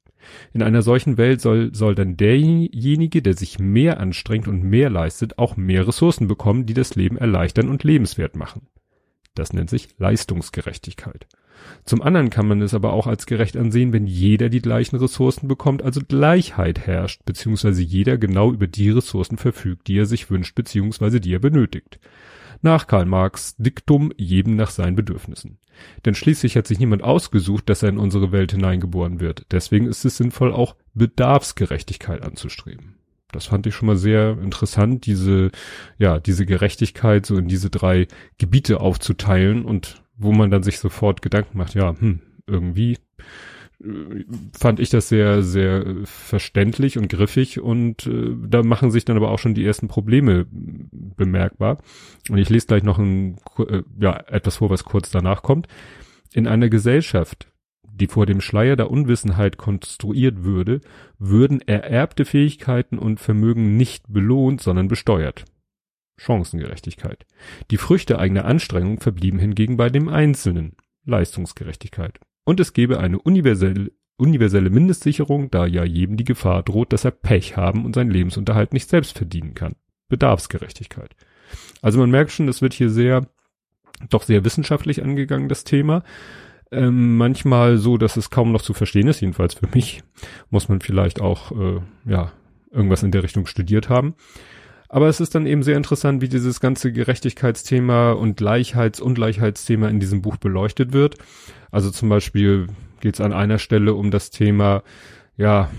In 0.52 0.62
einer 0.62 0.82
solchen 0.82 1.16
Welt 1.16 1.40
soll, 1.40 1.74
soll 1.74 1.94
dann 1.94 2.16
derjenige, 2.16 3.22
der 3.22 3.34
sich 3.34 3.58
mehr 3.58 4.00
anstrengt 4.00 4.48
und 4.48 4.62
mehr 4.62 4.90
leistet, 4.90 5.38
auch 5.38 5.56
mehr 5.56 5.86
Ressourcen 5.86 6.28
bekommen, 6.28 6.66
die 6.66 6.74
das 6.74 6.94
Leben 6.94 7.16
erleichtern 7.16 7.68
und 7.68 7.84
lebenswert 7.84 8.36
machen. 8.36 8.68
Das 9.34 9.52
nennt 9.52 9.70
sich 9.70 9.88
Leistungsgerechtigkeit. 9.98 11.26
Zum 11.84 12.02
anderen 12.02 12.30
kann 12.30 12.46
man 12.46 12.62
es 12.62 12.74
aber 12.74 12.92
auch 12.92 13.06
als 13.06 13.26
gerecht 13.26 13.56
ansehen, 13.56 13.92
wenn 13.92 14.06
jeder 14.06 14.48
die 14.48 14.62
gleichen 14.62 14.96
Ressourcen 14.96 15.48
bekommt, 15.48 15.82
also 15.82 16.00
Gleichheit 16.06 16.80
herrscht, 16.80 17.22
beziehungsweise 17.24 17.82
jeder 17.82 18.18
genau 18.18 18.52
über 18.52 18.66
die 18.66 18.90
Ressourcen 18.90 19.38
verfügt, 19.38 19.88
die 19.88 19.98
er 19.98 20.06
sich 20.06 20.30
wünscht, 20.30 20.54
beziehungsweise 20.54 21.20
die 21.20 21.34
er 21.34 21.40
benötigt. 21.40 21.98
Nach 22.62 22.86
Karl 22.86 23.06
Marx 23.06 23.56
Diktum 23.56 24.12
jedem 24.16 24.56
nach 24.56 24.70
seinen 24.70 24.96
Bedürfnissen. 24.96 25.58
Denn 26.04 26.14
schließlich 26.14 26.56
hat 26.56 26.66
sich 26.66 26.78
niemand 26.78 27.02
ausgesucht, 27.02 27.68
dass 27.68 27.82
er 27.82 27.90
in 27.90 27.98
unsere 27.98 28.32
Welt 28.32 28.52
hineingeboren 28.52 29.20
wird. 29.20 29.46
Deswegen 29.52 29.86
ist 29.86 30.04
es 30.04 30.16
sinnvoll, 30.16 30.52
auch 30.52 30.74
Bedarfsgerechtigkeit 30.94 32.22
anzustreben. 32.22 32.96
Das 33.30 33.46
fand 33.46 33.66
ich 33.66 33.74
schon 33.74 33.86
mal 33.86 33.96
sehr 33.96 34.38
interessant, 34.42 35.04
diese, 35.06 35.50
ja, 35.98 36.18
diese 36.18 36.46
Gerechtigkeit 36.46 37.26
so 37.26 37.36
in 37.36 37.46
diese 37.46 37.68
drei 37.68 38.08
Gebiete 38.38 38.80
aufzuteilen 38.80 39.64
und 39.64 40.02
wo 40.16 40.32
man 40.32 40.50
dann 40.50 40.62
sich 40.62 40.78
sofort 40.78 41.22
Gedanken 41.22 41.58
macht, 41.58 41.74
ja, 41.74 41.94
hm, 41.98 42.20
irgendwie 42.46 42.96
fand 44.58 44.80
ich 44.80 44.90
das 44.90 45.08
sehr, 45.08 45.42
sehr 45.42 45.98
verständlich 46.04 46.98
und 46.98 47.08
griffig 47.08 47.60
und 47.60 48.06
äh, 48.06 48.34
da 48.36 48.62
machen 48.64 48.90
sich 48.90 49.04
dann 49.04 49.16
aber 49.16 49.30
auch 49.30 49.38
schon 49.38 49.54
die 49.54 49.64
ersten 49.64 49.86
Probleme 49.86 50.46
bemerkbar. 50.50 51.78
Und 52.28 52.38
ich 52.38 52.50
lese 52.50 52.66
gleich 52.66 52.82
noch 52.82 52.98
ein, 52.98 53.36
äh, 53.58 53.82
ja, 54.00 54.16
etwas 54.26 54.56
vor, 54.56 54.70
was 54.70 54.84
kurz 54.84 55.10
danach 55.10 55.42
kommt. 55.42 55.68
In 56.32 56.48
einer 56.48 56.68
Gesellschaft, 56.68 57.52
die 57.84 58.08
vor 58.08 58.26
dem 58.26 58.40
Schleier 58.40 58.74
der 58.74 58.90
Unwissenheit 58.90 59.58
konstruiert 59.58 60.42
würde, 60.42 60.80
würden 61.18 61.60
ererbte 61.60 62.24
Fähigkeiten 62.24 62.98
und 62.98 63.20
Vermögen 63.20 63.76
nicht 63.76 64.04
belohnt, 64.08 64.60
sondern 64.60 64.88
besteuert. 64.88 65.44
Chancengerechtigkeit. 66.16 67.26
Die 67.70 67.76
Früchte 67.76 68.18
eigener 68.18 68.44
Anstrengung 68.44 68.98
verblieben 68.98 69.38
hingegen 69.38 69.76
bei 69.76 69.88
dem 69.88 70.08
Einzelnen. 70.08 70.74
Leistungsgerechtigkeit. 71.04 72.18
Und 72.48 72.60
es 72.60 72.72
gäbe 72.72 72.98
eine 72.98 73.18
universelle, 73.18 73.92
universelle 74.16 74.70
Mindestsicherung, 74.70 75.50
da 75.50 75.66
ja 75.66 75.84
jedem 75.84 76.16
die 76.16 76.24
Gefahr 76.24 76.62
droht, 76.62 76.94
dass 76.94 77.04
er 77.04 77.10
Pech 77.10 77.58
haben 77.58 77.84
und 77.84 77.94
seinen 77.94 78.10
Lebensunterhalt 78.10 78.72
nicht 78.72 78.88
selbst 78.88 79.18
verdienen 79.18 79.52
kann. 79.52 79.74
Bedarfsgerechtigkeit. 80.08 81.14
Also 81.82 81.98
man 81.98 82.10
merkt 82.10 82.30
schon, 82.30 82.48
es 82.48 82.62
wird 82.62 82.72
hier 82.72 82.88
sehr, 82.88 83.26
doch 84.08 84.22
sehr 84.22 84.46
wissenschaftlich 84.46 85.02
angegangen, 85.02 85.50
das 85.50 85.64
Thema. 85.64 86.04
Ähm, 86.72 87.18
manchmal 87.18 87.76
so, 87.76 87.98
dass 87.98 88.16
es 88.16 88.30
kaum 88.30 88.50
noch 88.50 88.62
zu 88.62 88.72
verstehen 88.72 89.08
ist, 89.08 89.20
jedenfalls 89.20 89.52
für 89.52 89.68
mich. 89.74 90.02
Muss 90.48 90.70
man 90.70 90.80
vielleicht 90.80 91.20
auch, 91.20 91.52
äh, 91.52 91.80
ja, 92.06 92.32
irgendwas 92.70 93.02
in 93.02 93.10
der 93.10 93.24
Richtung 93.24 93.44
studiert 93.44 93.90
haben. 93.90 94.14
Aber 94.88 95.08
es 95.08 95.20
ist 95.20 95.34
dann 95.34 95.46
eben 95.46 95.62
sehr 95.62 95.76
interessant, 95.76 96.22
wie 96.22 96.28
dieses 96.28 96.60
ganze 96.60 96.92
Gerechtigkeitsthema 96.92 98.12
und 98.12 98.40
Gleichheits- 98.40 99.00
Ungleichheitsthema 99.00 99.88
in 99.88 100.00
diesem 100.00 100.22
Buch 100.22 100.36
beleuchtet 100.38 100.92
wird. 100.92 101.16
Also 101.70 101.90
zum 101.90 102.08
Beispiel 102.08 102.68
geht 103.00 103.14
es 103.14 103.20
an 103.20 103.32
einer 103.32 103.58
Stelle 103.58 103.94
um 103.94 104.10
das 104.10 104.30
Thema, 104.30 104.82
ja, 105.36 105.70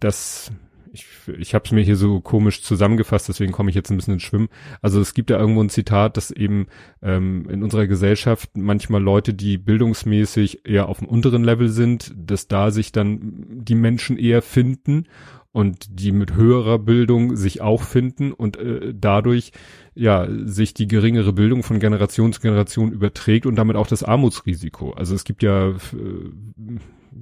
das 0.00 0.52
ich, 0.92 1.06
ich 1.38 1.54
habe 1.54 1.64
es 1.64 1.72
mir 1.72 1.82
hier 1.82 1.96
so 1.96 2.20
komisch 2.20 2.62
zusammengefasst, 2.62 3.28
deswegen 3.28 3.52
komme 3.52 3.70
ich 3.70 3.76
jetzt 3.76 3.90
ein 3.90 3.96
bisschen 3.96 4.14
ins 4.14 4.22
Schwimmen. 4.22 4.48
Also 4.80 5.00
es 5.00 5.14
gibt 5.14 5.30
ja 5.30 5.38
irgendwo 5.38 5.62
ein 5.62 5.68
Zitat, 5.68 6.16
dass 6.16 6.30
eben 6.30 6.66
ähm, 7.02 7.48
in 7.50 7.62
unserer 7.62 7.86
Gesellschaft 7.86 8.50
manchmal 8.54 9.02
Leute, 9.02 9.34
die 9.34 9.58
bildungsmäßig 9.58 10.66
eher 10.66 10.88
auf 10.88 10.98
dem 10.98 11.08
unteren 11.08 11.44
Level 11.44 11.68
sind, 11.68 12.14
dass 12.16 12.48
da 12.48 12.70
sich 12.70 12.92
dann 12.92 13.46
die 13.48 13.74
Menschen 13.74 14.18
eher 14.18 14.42
finden 14.42 15.06
und 15.52 16.00
die 16.00 16.12
mit 16.12 16.34
höherer 16.34 16.78
Bildung 16.78 17.36
sich 17.36 17.60
auch 17.60 17.82
finden 17.82 18.32
und 18.32 18.56
äh, 18.58 18.94
dadurch 18.94 19.52
ja 19.94 20.28
sich 20.44 20.74
die 20.74 20.86
geringere 20.86 21.32
Bildung 21.32 21.62
von 21.62 21.80
Generation 21.80 22.32
zu 22.32 22.40
Generation 22.40 22.92
überträgt 22.92 23.46
und 23.46 23.56
damit 23.56 23.76
auch 23.76 23.86
das 23.86 24.02
Armutsrisiko. 24.02 24.92
Also 24.92 25.14
es 25.14 25.24
gibt 25.24 25.42
ja 25.42 25.70
äh, 25.70 25.74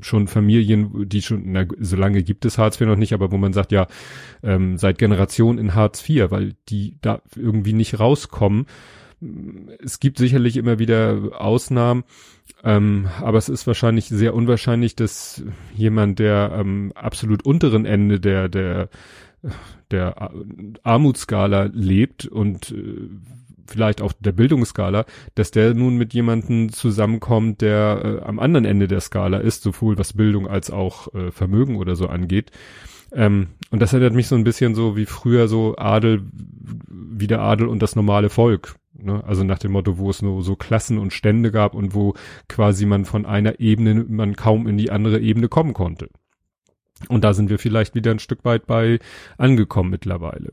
schon 0.01 0.29
Familien, 0.29 1.09
die 1.09 1.23
schon, 1.23 1.43
na, 1.47 1.67
so 1.79 1.97
lange 1.97 2.23
gibt 2.23 2.45
es 2.45 2.59
Hartz 2.59 2.81
IV 2.81 2.89
noch 2.89 2.97
nicht, 2.97 3.13
aber 3.13 3.31
wo 3.31 3.37
man 3.37 3.53
sagt, 3.53 3.73
ja, 3.73 3.87
ähm, 4.43 4.77
seit 4.77 4.99
Generation 4.99 5.59
in 5.59 5.75
Hartz 5.75 6.07
IV, 6.09 6.31
weil 6.31 6.55
die 6.69 6.99
da 7.01 7.23
irgendwie 7.35 7.73
nicht 7.73 7.99
rauskommen. 7.99 8.67
Es 9.83 9.99
gibt 9.99 10.19
sicherlich 10.19 10.57
immer 10.57 10.79
wieder 10.79 11.31
Ausnahmen, 11.39 12.05
ähm, 12.63 13.09
aber 13.21 13.39
es 13.39 13.49
ist 13.49 13.67
wahrscheinlich 13.67 14.09
sehr 14.09 14.35
unwahrscheinlich, 14.35 14.95
dass 14.95 15.43
jemand, 15.75 16.19
der 16.19 16.53
am 16.53 16.93
absolut 16.93 17.45
unteren 17.45 17.87
Ende 17.87 18.21
der, 18.21 18.49
der, 18.49 18.89
der 19.91 20.33
Armutsskala 20.83 21.71
lebt 21.73 22.27
und 22.27 22.73
äh, 22.73 23.09
vielleicht 23.67 24.01
auch 24.01 24.13
der 24.13 24.33
Bildungsskala, 24.33 25.07
dass 25.35 25.51
der 25.51 25.75
nun 25.75 25.97
mit 25.97 26.15
jemanden 26.15 26.71
zusammenkommt, 26.71 27.61
der 27.61 28.21
äh, 28.23 28.25
am 28.25 28.39
anderen 28.39 28.65
Ende 28.65 28.89
der 28.89 29.01
Skala 29.01 29.39
ist, 29.39 29.63
sowohl 29.63 29.99
was 29.99 30.13
Bildung 30.13 30.47
als 30.47 30.71
auch 30.71 31.13
äh, 31.15 31.31
Vermögen 31.31 31.77
oder 31.77 31.97
so 31.97 32.07
angeht. 32.07 32.51
Ähm, 33.13 33.49
und 33.71 33.81
das 33.81 33.93
erinnert 33.93 34.15
mich 34.15 34.29
so 34.29 34.35
ein 34.37 34.45
bisschen 34.45 34.75
so 34.75 34.97
wie 34.97 35.07
früher 35.07 35.49
so 35.49 35.77
Adel, 35.77 36.23
wie 36.89 37.27
der 37.27 37.41
Adel 37.41 37.69
und 37.69 37.83
das 37.83 37.97
normale 37.97 38.31
Volk. 38.31 38.77
Ne? 38.95 39.23
Also 39.25 39.45
nach 39.45 39.59
dem 39.59 39.73
Motto, 39.73 39.99
wo 39.99 40.11
es 40.11 40.23
nur 40.23 40.43
so 40.43 40.57
Klassen 40.57 40.99
und 40.99 41.13
Stände 41.13 41.51
gab 41.51 41.75
und 41.75 41.95
wo 41.95 42.15
quasi 42.49 42.87
man 42.87 43.05
von 43.05 43.27
einer 43.27 43.61
Ebene, 43.61 44.05
man 44.09 44.37
kaum 44.37 44.67
in 44.67 44.77
die 44.77 44.91
andere 44.91 45.21
Ebene 45.21 45.49
kommen 45.49 45.75
konnte. 45.75 46.09
Und 47.09 47.25
da 47.25 47.35
sind 47.35 47.51
wir 47.51 47.59
vielleicht 47.59 47.95
wieder 47.95 48.11
ein 48.11 48.19
Stück 48.19 48.45
weit 48.45 48.67
bei 48.67 48.99
angekommen 49.37 49.91
mittlerweile. 49.91 50.53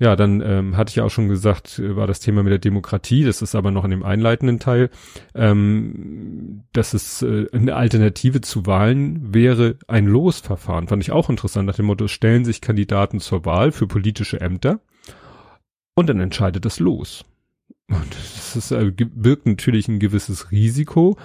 Ja, 0.00 0.16
dann 0.16 0.40
ähm, 0.40 0.78
hatte 0.78 0.88
ich 0.90 0.96
ja 0.96 1.04
auch 1.04 1.10
schon 1.10 1.28
gesagt, 1.28 1.78
war 1.84 2.06
das 2.06 2.20
Thema 2.20 2.42
mit 2.42 2.50
der 2.50 2.58
Demokratie, 2.58 3.22
das 3.22 3.42
ist 3.42 3.54
aber 3.54 3.70
noch 3.70 3.84
in 3.84 3.90
dem 3.90 4.02
einleitenden 4.02 4.58
Teil, 4.58 4.88
ähm, 5.34 6.62
dass 6.72 6.94
es 6.94 7.20
äh, 7.20 7.48
eine 7.52 7.76
Alternative 7.76 8.40
zu 8.40 8.64
Wahlen 8.64 9.34
wäre 9.34 9.76
ein 9.88 10.06
Losverfahren. 10.06 10.88
Fand 10.88 11.02
ich 11.02 11.12
auch 11.12 11.28
interessant, 11.28 11.66
nach 11.66 11.76
dem 11.76 11.84
Motto, 11.84 12.08
stellen 12.08 12.46
sich 12.46 12.62
Kandidaten 12.62 13.20
zur 13.20 13.44
Wahl 13.44 13.72
für 13.72 13.86
politische 13.86 14.40
Ämter 14.40 14.80
und 15.94 16.08
dann 16.08 16.20
entscheidet 16.20 16.64
das 16.64 16.80
Los. 16.80 17.26
Und 17.88 18.10
das 18.10 18.56
ist, 18.56 18.70
äh, 18.70 18.90
birgt 18.90 19.44
natürlich 19.44 19.86
ein 19.88 19.98
gewisses 19.98 20.50
Risiko, 20.50 21.18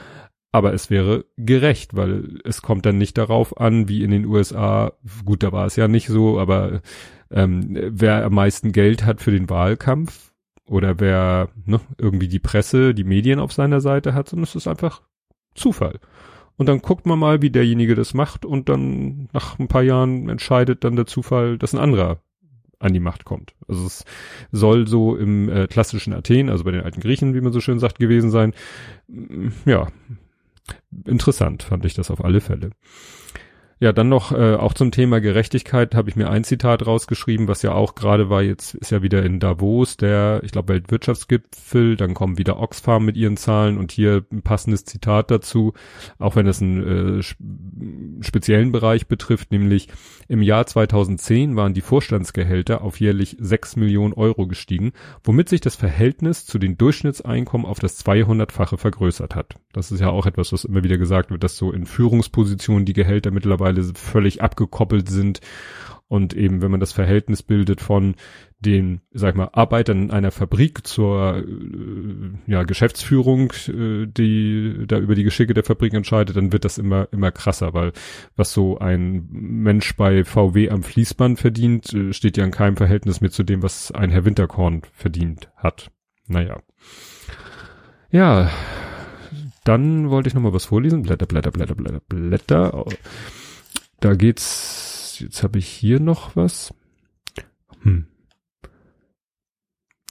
aber 0.52 0.74
es 0.74 0.90
wäre 0.90 1.24
gerecht, 1.38 1.96
weil 1.96 2.42
es 2.44 2.62
kommt 2.62 2.86
dann 2.86 2.98
nicht 2.98 3.18
darauf 3.18 3.58
an, 3.58 3.88
wie 3.88 4.04
in 4.04 4.12
den 4.12 4.26
USA, 4.26 4.92
gut, 5.24 5.44
da 5.44 5.54
war 5.54 5.66
es 5.66 5.78
ja 5.78 5.88
nicht 5.88 6.08
so, 6.08 6.42
aber 6.42 6.82
ähm, 7.36 7.78
wer 7.92 8.26
am 8.26 8.34
meisten 8.34 8.72
Geld 8.72 9.06
hat 9.06 9.22
für 9.22 9.32
den 9.32 9.50
Wahlkampf 9.50 10.32
oder 10.68 11.00
wer 11.00 11.50
ne, 11.66 11.82
irgendwie 11.98 12.30
die 12.30 12.40
Presse, 12.40 12.96
die 12.96 13.04
Medien 13.04 13.40
auf 13.40 13.54
seiner 13.54 13.82
Seite 13.82 14.14
hat, 14.14 14.30
sondern 14.30 14.46
es 14.46 14.56
ist 14.56 14.68
einfach 14.68 15.02
Zufall. 15.54 16.00
Und 16.58 16.68
dann 16.68 16.80
guckt 16.80 17.06
man 17.06 17.20
mal, 17.20 17.42
wie 17.42 17.50
derjenige 17.50 17.96
das 17.96 18.14
macht 18.14 18.46
und 18.46 18.70
dann 18.70 19.28
nach 19.34 19.60
ein 19.60 19.68
paar 19.68 19.84
Jahren 19.84 20.30
entscheidet 20.30 20.86
dann 20.86 20.96
der 20.96 21.06
Zufall, 21.06 21.58
dass 21.58 21.74
ein 21.74 21.80
anderer 21.80 22.22
an 22.80 22.94
die 22.94 23.02
Macht 23.02 23.26
kommt. 23.26 23.54
Also 23.68 23.86
es 23.86 24.06
soll 24.52 24.88
so 24.88 25.18
im 25.18 25.50
äh, 25.50 25.68
klassischen 25.68 26.14
Athen, 26.14 26.50
also 26.50 26.64
bei 26.64 26.72
den 26.72 26.82
alten 26.82 27.02
Griechen, 27.02 27.34
wie 27.34 27.42
man 27.42 27.52
so 27.52 27.60
schön 27.60 27.80
sagt, 27.80 28.00
gewesen 28.00 28.32
sein. 28.32 28.54
Ja, 29.66 29.88
interessant 31.06 31.64
fand 31.64 31.84
ich 31.84 31.94
das 31.94 32.12
auf 32.12 32.24
alle 32.24 32.42
Fälle. 32.42 32.72
Ja, 33.78 33.92
dann 33.92 34.08
noch 34.08 34.32
äh, 34.32 34.56
auch 34.56 34.74
zum 34.74 34.92
Thema 34.92 35.20
Gerechtigkeit 35.20 35.96
habe 35.96 36.10
ich 36.10 36.16
mir 36.16 36.30
ein 36.30 36.46
Zitat 36.46 36.88
rausgeschrieben, 36.88 37.50
was 37.50 37.62
ja 37.62 37.74
auch 37.74 37.94
gerade 37.94 38.30
war, 38.30 38.42
jetzt 38.42 38.74
ist 38.76 38.92
ja 38.92 39.02
wieder 39.02 39.22
in 39.24 39.42
Davos 39.42 39.98
der, 39.98 40.40
ich 40.44 40.54
glaube, 40.54 40.74
Weltwirtschaftsgipfel, 40.74 41.98
dann 41.98 42.14
kommen 42.14 42.38
wieder 42.38 42.58
Oxfam 42.58 43.04
mit 43.04 43.18
ihren 43.18 43.36
Zahlen 43.36 43.78
und 43.78 43.92
hier 43.92 44.24
ein 44.32 44.44
passendes 44.44 44.86
Zitat 44.86 45.30
dazu, 45.30 45.74
auch 46.20 46.38
wenn 46.38 46.48
es 46.48 46.62
einen 46.62 47.20
äh, 47.20 48.24
speziellen 48.24 48.72
Bereich 48.72 49.08
betrifft, 49.08 49.52
nämlich 49.52 49.90
im 50.30 50.42
Jahr 50.42 50.66
2010 50.66 51.58
waren 51.58 51.74
die 51.74 51.82
Vorstandsgehälter 51.82 52.82
auf 52.82 53.02
jährlich 53.02 53.36
6 53.42 53.76
Millionen 53.76 54.14
Euro 54.14 54.48
gestiegen, 54.48 54.94
womit 55.22 55.50
sich 55.50 55.60
das 55.60 55.76
Verhältnis 55.76 56.46
zu 56.46 56.60
den 56.60 56.78
Durchschnittseinkommen 56.78 57.68
auf 57.68 57.80
das 57.80 58.04
200-fache 58.06 58.78
vergrößert 58.78 59.36
hat. 59.36 59.56
Das 59.74 59.92
ist 59.92 60.00
ja 60.00 60.12
auch 60.12 60.26
etwas, 60.26 60.54
was 60.54 60.64
immer 60.64 60.86
wieder 60.86 60.98
gesagt 60.98 61.30
wird, 61.30 61.44
dass 61.44 61.58
so 61.58 61.74
in 61.74 61.86
Führungspositionen 61.86 62.86
die 62.86 62.94
Gehälter 62.94 63.32
mittlerweile 63.32 63.65
völlig 63.96 64.42
abgekoppelt 64.42 65.10
sind 65.10 65.42
und 66.08 66.36
eben, 66.36 66.62
wenn 66.62 66.70
man 66.70 66.80
das 66.80 66.92
Verhältnis 66.92 67.42
bildet 67.42 67.82
von 67.82 68.16
den, 68.60 69.02
sag 69.12 69.36
mal, 69.36 69.50
Arbeitern 69.54 70.04
in 70.04 70.12
einer 70.12 70.32
Fabrik 70.32 70.86
zur 70.86 71.38
äh, 71.38 72.52
ja, 72.52 72.64
Geschäftsführung, 72.64 73.52
äh, 73.68 74.06
die 74.06 74.86
da 74.88 75.00
über 75.00 75.16
die 75.16 75.24
Geschicke 75.24 75.56
der 75.56 75.64
Fabrik 75.64 75.94
entscheidet, 75.94 76.36
dann 76.36 76.52
wird 76.54 76.64
das 76.64 76.78
immer, 76.78 77.08
immer 77.12 77.32
krasser, 77.32 77.74
weil 77.74 77.92
was 78.36 78.54
so 78.54 78.78
ein 78.78 79.28
Mensch 79.32 79.96
bei 79.96 80.24
VW 80.24 80.70
am 80.70 80.84
Fließband 80.84 81.40
verdient, 81.40 81.92
äh, 81.94 82.14
steht 82.14 82.38
ja 82.38 82.46
in 82.46 82.52
keinem 82.52 82.78
Verhältnis 82.78 83.20
mehr 83.22 83.32
zu 83.32 83.44
dem, 83.44 83.64
was 83.64 83.92
ein 83.92 84.12
Herr 84.12 84.26
Winterkorn 84.26 84.84
verdient 84.94 85.50
hat. 85.56 85.92
Naja. 86.28 86.62
Ja, 88.12 88.52
dann 89.64 90.12
wollte 90.12 90.28
ich 90.28 90.36
noch 90.36 90.42
mal 90.42 90.54
was 90.54 90.66
vorlesen. 90.66 91.02
Blätter, 91.02 91.26
Blätter, 91.26 91.52
Blätter, 91.52 91.76
Blätter, 91.76 92.02
Blätter. 92.08 92.86
Da 94.00 94.14
geht's 94.14 95.20
jetzt 95.20 95.44
habe 95.44 95.60
ich 95.60 95.68
hier 95.68 96.00
noch 96.00 96.36
was. 96.36 96.74
Hm. 97.82 98.08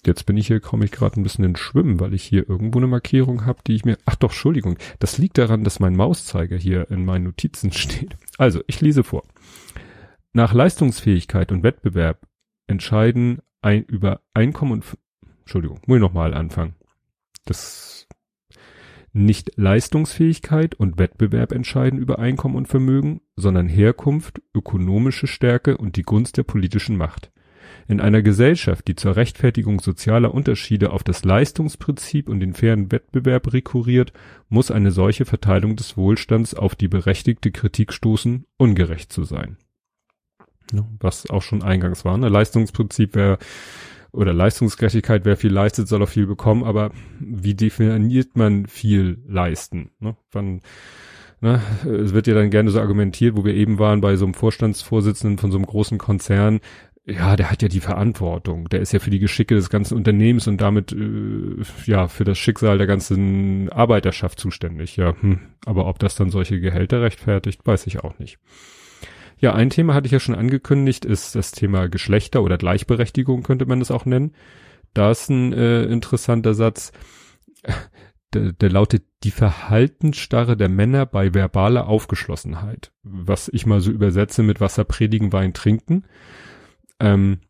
Jetzt 0.06 0.26
bin 0.26 0.36
ich 0.36 0.48
hier, 0.48 0.60
komme 0.60 0.84
ich 0.84 0.92
gerade 0.92 1.18
ein 1.18 1.22
bisschen 1.22 1.44
ins 1.44 1.60
Schwimmen, 1.60 1.98
weil 1.98 2.12
ich 2.12 2.22
hier 2.22 2.48
irgendwo 2.48 2.78
eine 2.78 2.86
Markierung 2.86 3.46
habe, 3.46 3.60
die 3.66 3.74
ich 3.74 3.84
mir. 3.84 3.96
Ach 4.04 4.16
doch, 4.16 4.30
Entschuldigung. 4.30 4.76
Das 4.98 5.16
liegt 5.16 5.38
daran, 5.38 5.64
dass 5.64 5.80
mein 5.80 5.96
Mauszeiger 5.96 6.56
hier 6.56 6.90
in 6.90 7.04
meinen 7.04 7.24
Notizen 7.24 7.72
steht. 7.72 8.16
Also, 8.36 8.62
ich 8.66 8.80
lese 8.80 9.02
vor. 9.02 9.24
Nach 10.32 10.52
Leistungsfähigkeit 10.52 11.52
und 11.52 11.62
Wettbewerb 11.62 12.26
entscheiden 12.66 13.40
ein 13.62 13.84
über 13.84 14.20
Einkommen 14.34 14.72
und 14.72 14.84
Entschuldigung, 15.40 15.80
muss 15.86 15.96
ich 15.96 16.02
nochmal 16.02 16.34
anfangen. 16.34 16.74
Das 17.46 18.06
nicht 19.14 19.52
Leistungsfähigkeit 19.56 20.74
und 20.74 20.98
Wettbewerb 20.98 21.52
entscheiden 21.52 21.98
über 21.98 22.18
Einkommen 22.18 22.56
und 22.56 22.66
Vermögen, 22.66 23.20
sondern 23.36 23.68
Herkunft, 23.68 24.42
ökonomische 24.54 25.28
Stärke 25.28 25.76
und 25.78 25.96
die 25.96 26.02
Gunst 26.02 26.36
der 26.36 26.42
politischen 26.42 26.96
Macht. 26.96 27.30
In 27.86 28.00
einer 28.00 28.22
Gesellschaft, 28.22 28.88
die 28.88 28.96
zur 28.96 29.14
Rechtfertigung 29.16 29.80
sozialer 29.80 30.34
Unterschiede 30.34 30.90
auf 30.90 31.04
das 31.04 31.24
Leistungsprinzip 31.24 32.28
und 32.28 32.40
den 32.40 32.54
fairen 32.54 32.90
Wettbewerb 32.90 33.52
rekurriert, 33.52 34.12
muss 34.48 34.70
eine 34.70 34.90
solche 34.90 35.26
Verteilung 35.26 35.76
des 35.76 35.96
Wohlstands 35.96 36.54
auf 36.54 36.74
die 36.74 36.88
berechtigte 36.88 37.52
Kritik 37.52 37.92
stoßen, 37.92 38.46
ungerecht 38.56 39.12
zu 39.12 39.24
sein. 39.24 39.58
Was 40.98 41.28
auch 41.30 41.42
schon 41.42 41.62
eingangs 41.62 42.04
war. 42.04 42.16
Ne? 42.18 42.28
Leistungsprinzip 42.28 43.14
wäre 43.14 43.38
oder 44.14 44.32
Leistungsgerechtigkeit, 44.32 45.24
wer 45.24 45.36
viel 45.36 45.52
leistet, 45.52 45.88
soll 45.88 46.02
auch 46.02 46.08
viel 46.08 46.26
bekommen, 46.26 46.64
aber 46.64 46.92
wie 47.18 47.54
definiert 47.54 48.36
man 48.36 48.66
viel 48.66 49.18
leisten? 49.26 49.90
Ne? 49.98 50.16
Wann, 50.32 50.60
ne? 51.40 51.60
Es 51.84 52.14
wird 52.14 52.26
ja 52.26 52.34
dann 52.34 52.50
gerne 52.50 52.70
so 52.70 52.80
argumentiert, 52.80 53.36
wo 53.36 53.44
wir 53.44 53.54
eben 53.54 53.78
waren 53.78 54.00
bei 54.00 54.16
so 54.16 54.24
einem 54.24 54.34
Vorstandsvorsitzenden 54.34 55.38
von 55.38 55.50
so 55.50 55.58
einem 55.58 55.66
großen 55.66 55.98
Konzern, 55.98 56.60
ja, 57.06 57.36
der 57.36 57.50
hat 57.50 57.60
ja 57.60 57.68
die 57.68 57.80
Verantwortung, 57.80 58.68
der 58.70 58.80
ist 58.80 58.92
ja 58.92 58.98
für 58.98 59.10
die 59.10 59.18
Geschicke 59.18 59.54
des 59.54 59.68
ganzen 59.68 59.94
Unternehmens 59.94 60.48
und 60.48 60.60
damit 60.60 60.92
äh, 60.92 61.62
ja 61.84 62.08
für 62.08 62.24
das 62.24 62.38
Schicksal 62.38 62.78
der 62.78 62.86
ganzen 62.86 63.68
Arbeiterschaft 63.70 64.40
zuständig. 64.40 64.96
Ja, 64.96 65.14
hm. 65.20 65.40
aber 65.66 65.86
ob 65.86 65.98
das 65.98 66.14
dann 66.14 66.30
solche 66.30 66.60
Gehälter 66.60 67.02
rechtfertigt, 67.02 67.66
weiß 67.66 67.86
ich 67.88 68.02
auch 68.02 68.18
nicht. 68.18 68.38
Ja, 69.44 69.52
ein 69.52 69.68
Thema 69.68 69.92
hatte 69.92 70.06
ich 70.06 70.12
ja 70.12 70.20
schon 70.20 70.34
angekündigt, 70.34 71.04
ist 71.04 71.34
das 71.34 71.52
Thema 71.52 71.90
Geschlechter 71.90 72.42
oder 72.42 72.56
Gleichberechtigung 72.56 73.42
könnte 73.42 73.66
man 73.66 73.78
das 73.78 73.90
auch 73.90 74.06
nennen. 74.06 74.32
Da 74.94 75.10
ist 75.10 75.28
ein 75.28 75.52
äh, 75.52 75.82
interessanter 75.82 76.54
Satz, 76.54 76.92
der, 78.32 78.52
der 78.52 78.70
lautet 78.70 79.04
die 79.22 79.30
Verhaltensstarre 79.30 80.56
der 80.56 80.70
Männer 80.70 81.04
bei 81.04 81.34
verbaler 81.34 81.88
Aufgeschlossenheit, 81.88 82.90
was 83.02 83.50
ich 83.52 83.66
mal 83.66 83.82
so 83.82 83.90
übersetze 83.90 84.42
mit 84.42 84.62
Wasser 84.62 84.84
predigen, 84.84 85.34
Wein 85.34 85.52
trinken. 85.52 86.04
Ähm, 86.98 87.40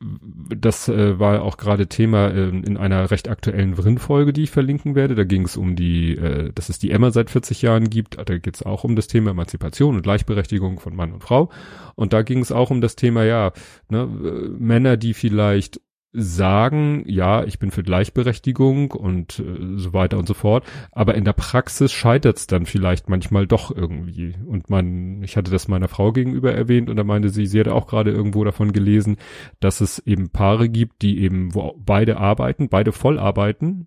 das 0.00 0.88
äh, 0.88 1.18
war 1.18 1.42
auch 1.42 1.56
gerade 1.56 1.86
Thema 1.86 2.28
äh, 2.28 2.48
in 2.48 2.76
einer 2.76 3.10
recht 3.10 3.28
aktuellen 3.28 3.76
Vrin-Folge, 3.76 4.34
die 4.34 4.42
ich 4.42 4.50
verlinken 4.50 4.94
werde. 4.94 5.14
Da 5.14 5.24
ging 5.24 5.44
es 5.44 5.56
um 5.56 5.74
die, 5.74 6.16
äh, 6.16 6.52
dass 6.54 6.68
es 6.68 6.78
die 6.78 6.90
Emma 6.90 7.10
seit 7.10 7.30
40 7.30 7.62
Jahren 7.62 7.88
gibt. 7.88 8.18
Da 8.18 8.36
geht 8.36 8.54
es 8.54 8.62
auch 8.62 8.84
um 8.84 8.94
das 8.94 9.06
Thema 9.06 9.30
Emanzipation 9.30 9.96
und 9.96 10.02
Gleichberechtigung 10.02 10.80
von 10.80 10.94
Mann 10.94 11.12
und 11.12 11.22
Frau. 11.22 11.50
Und 11.94 12.12
da 12.12 12.20
ging 12.22 12.40
es 12.40 12.52
auch 12.52 12.70
um 12.70 12.82
das 12.82 12.96
Thema, 12.96 13.24
ja, 13.24 13.52
ne, 13.88 14.02
äh, 14.02 14.48
Männer, 14.58 14.98
die 14.98 15.14
vielleicht 15.14 15.80
sagen, 16.18 17.04
ja, 17.06 17.44
ich 17.44 17.58
bin 17.58 17.70
für 17.70 17.82
Gleichberechtigung 17.82 18.90
und 18.92 19.38
äh, 19.38 19.76
so 19.76 19.92
weiter 19.92 20.18
und 20.18 20.26
so 20.26 20.34
fort, 20.34 20.64
aber 20.92 21.14
in 21.14 21.24
der 21.24 21.34
Praxis 21.34 21.92
scheitert 21.92 22.38
es 22.38 22.46
dann 22.46 22.64
vielleicht 22.64 23.08
manchmal 23.08 23.46
doch 23.46 23.70
irgendwie. 23.70 24.34
Und 24.46 24.70
man, 24.70 25.22
ich 25.22 25.36
hatte 25.36 25.50
das 25.50 25.68
meiner 25.68 25.88
Frau 25.88 26.12
gegenüber 26.12 26.52
erwähnt 26.52 26.88
und 26.88 26.96
da 26.96 27.04
meinte 27.04 27.28
sie, 27.28 27.46
sie 27.46 27.58
hätte 27.58 27.74
auch 27.74 27.86
gerade 27.86 28.10
irgendwo 28.10 28.44
davon 28.44 28.72
gelesen, 28.72 29.16
dass 29.60 29.80
es 29.80 29.98
eben 30.00 30.30
Paare 30.30 30.68
gibt, 30.68 31.02
die 31.02 31.20
eben, 31.20 31.54
wo 31.54 31.74
beide 31.78 32.16
arbeiten, 32.16 32.68
beide 32.68 32.92
voll 32.92 33.18
arbeiten. 33.18 33.86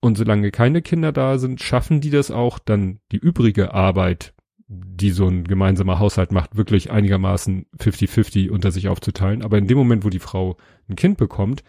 Und 0.00 0.16
solange 0.18 0.50
keine 0.50 0.82
Kinder 0.82 1.10
da 1.10 1.38
sind, 1.38 1.60
schaffen 1.60 2.00
die 2.00 2.10
das 2.10 2.30
auch, 2.30 2.58
dann 2.58 3.00
die 3.12 3.16
übrige 3.16 3.72
Arbeit 3.72 4.34
die 4.68 5.10
so 5.10 5.28
ein 5.28 5.44
gemeinsamer 5.44 5.98
Haushalt 5.98 6.32
macht, 6.32 6.56
wirklich 6.56 6.90
einigermaßen 6.90 7.66
50-50 7.78 8.50
unter 8.50 8.72
sich 8.72 8.88
aufzuteilen. 8.88 9.42
Aber 9.42 9.58
in 9.58 9.68
dem 9.68 9.78
Moment, 9.78 10.04
wo 10.04 10.10
die 10.10 10.18
Frau 10.18 10.56
ein 10.88 10.96
Kind 10.96 11.18
bekommt, 11.18 11.62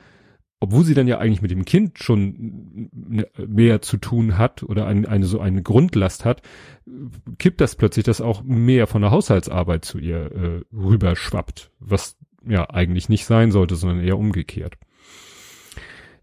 obwohl 0.60 0.84
sie 0.84 0.96
dann 0.96 1.08
ja 1.08 1.20
eigentlich 1.20 1.44
mit 1.44 1.52
dem 1.52 1.66
Kind 1.66 2.00
schon 2.00 2.90
mehr 3.38 3.82
zu 3.84 3.98
tun 3.98 4.40
hat 4.40 4.64
oder 4.64 4.88
ein, 4.88 5.06
eine 5.06 5.26
so 5.26 5.40
eine 5.40 5.62
Grundlast 5.62 6.26
hat, 6.26 6.42
kippt 7.38 7.62
das 7.62 7.76
plötzlich, 7.76 8.06
dass 8.06 8.22
auch 8.22 8.42
mehr 8.44 8.88
von 8.88 9.04
der 9.04 9.12
Haushaltsarbeit 9.12 9.86
zu 9.86 10.00
ihr 10.00 10.32
äh, 10.32 10.62
rüberschwappt, 10.76 11.72
was 11.80 12.18
ja 12.48 12.68
eigentlich 12.72 13.10
nicht 13.10 13.26
sein 13.26 13.52
sollte, 13.52 13.76
sondern 13.76 14.00
eher 14.00 14.18
umgekehrt. 14.18 14.78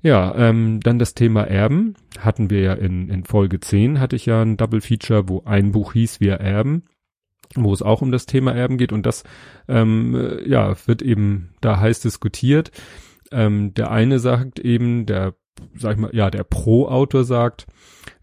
Ja, 0.04 0.34
ähm, 0.36 0.80
dann 0.80 0.98
das 0.98 1.14
Thema 1.14 1.44
Erben 1.44 1.94
hatten 2.18 2.50
wir 2.50 2.60
ja 2.60 2.74
in, 2.74 3.08
in 3.08 3.24
Folge 3.24 3.58
10, 3.58 4.00
hatte 4.00 4.16
ich 4.16 4.26
ja 4.26 4.42
ein 4.42 4.58
Double 4.58 4.82
Feature, 4.82 5.30
wo 5.30 5.44
ein 5.46 5.72
Buch 5.72 5.94
hieß 5.94 6.20
Wir 6.20 6.34
erben, 6.34 6.84
wo 7.54 7.72
es 7.72 7.80
auch 7.80 8.02
um 8.02 8.12
das 8.12 8.26
Thema 8.26 8.52
Erben 8.54 8.76
geht 8.76 8.92
und 8.92 9.06
das 9.06 9.24
ähm, 9.66 10.14
äh, 10.14 10.46
ja 10.46 10.76
wird 10.84 11.00
eben 11.00 11.54
da 11.62 11.80
heiß 11.80 12.00
diskutiert. 12.00 12.70
Ähm, 13.32 13.72
der 13.72 13.90
eine 13.90 14.18
sagt 14.18 14.58
eben, 14.58 15.06
der 15.06 15.36
sag 15.74 15.94
ich 15.94 15.98
mal, 15.98 16.14
ja, 16.14 16.30
der 16.30 16.44
Pro-Autor 16.44 17.24
sagt, 17.24 17.66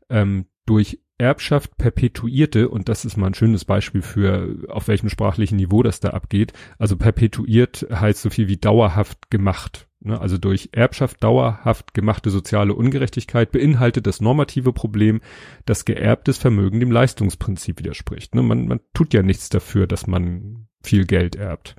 ähm, 0.08 0.46
durch 0.68 1.00
Erbschaft 1.18 1.78
perpetuierte, 1.78 2.70
und 2.70 2.90
das 2.90 3.06
ist 3.06 3.18
mal 3.18 3.26
ein 3.26 3.34
schönes 3.34 3.66
Beispiel 3.66 4.04
für, 4.04 4.68
auf 4.70 4.88
welchem 4.88 5.10
sprachlichen 5.10 5.56
Niveau 5.56 5.82
das 5.82 6.00
da 6.00 6.12
abgeht. 6.12 6.54
Also 6.78 6.96
perpetuiert 6.96 7.88
heißt 7.92 8.22
so 8.22 8.30
viel 8.30 8.48
wie 8.48 8.58
dauerhaft 8.58 9.32
gemacht. 9.32 9.88
Ne, 10.04 10.20
also 10.20 10.40
durch 10.40 10.70
Erbschaft 10.72 11.24
dauerhaft 11.24 11.94
gemachte 11.94 12.32
soziale 12.32 12.74
Ungerechtigkeit 12.74 13.52
beinhaltet 13.52 14.08
das 14.08 14.20
normative 14.20 14.74
Problem, 14.74 15.22
dass 15.66 15.86
geerbtes 15.86 16.40
Vermögen 16.40 16.80
dem 16.80 16.92
Leistungsprinzip 16.92 17.78
widerspricht. 17.78 18.34
Ne, 18.34 18.42
man, 18.42 18.68
man 18.68 18.80
tut 18.96 19.14
ja 19.14 19.22
nichts 19.22 19.50
dafür, 19.50 19.86
dass 19.86 20.08
man 20.08 20.66
viel 20.82 21.06
Geld 21.06 21.36
erbt. 21.36 21.76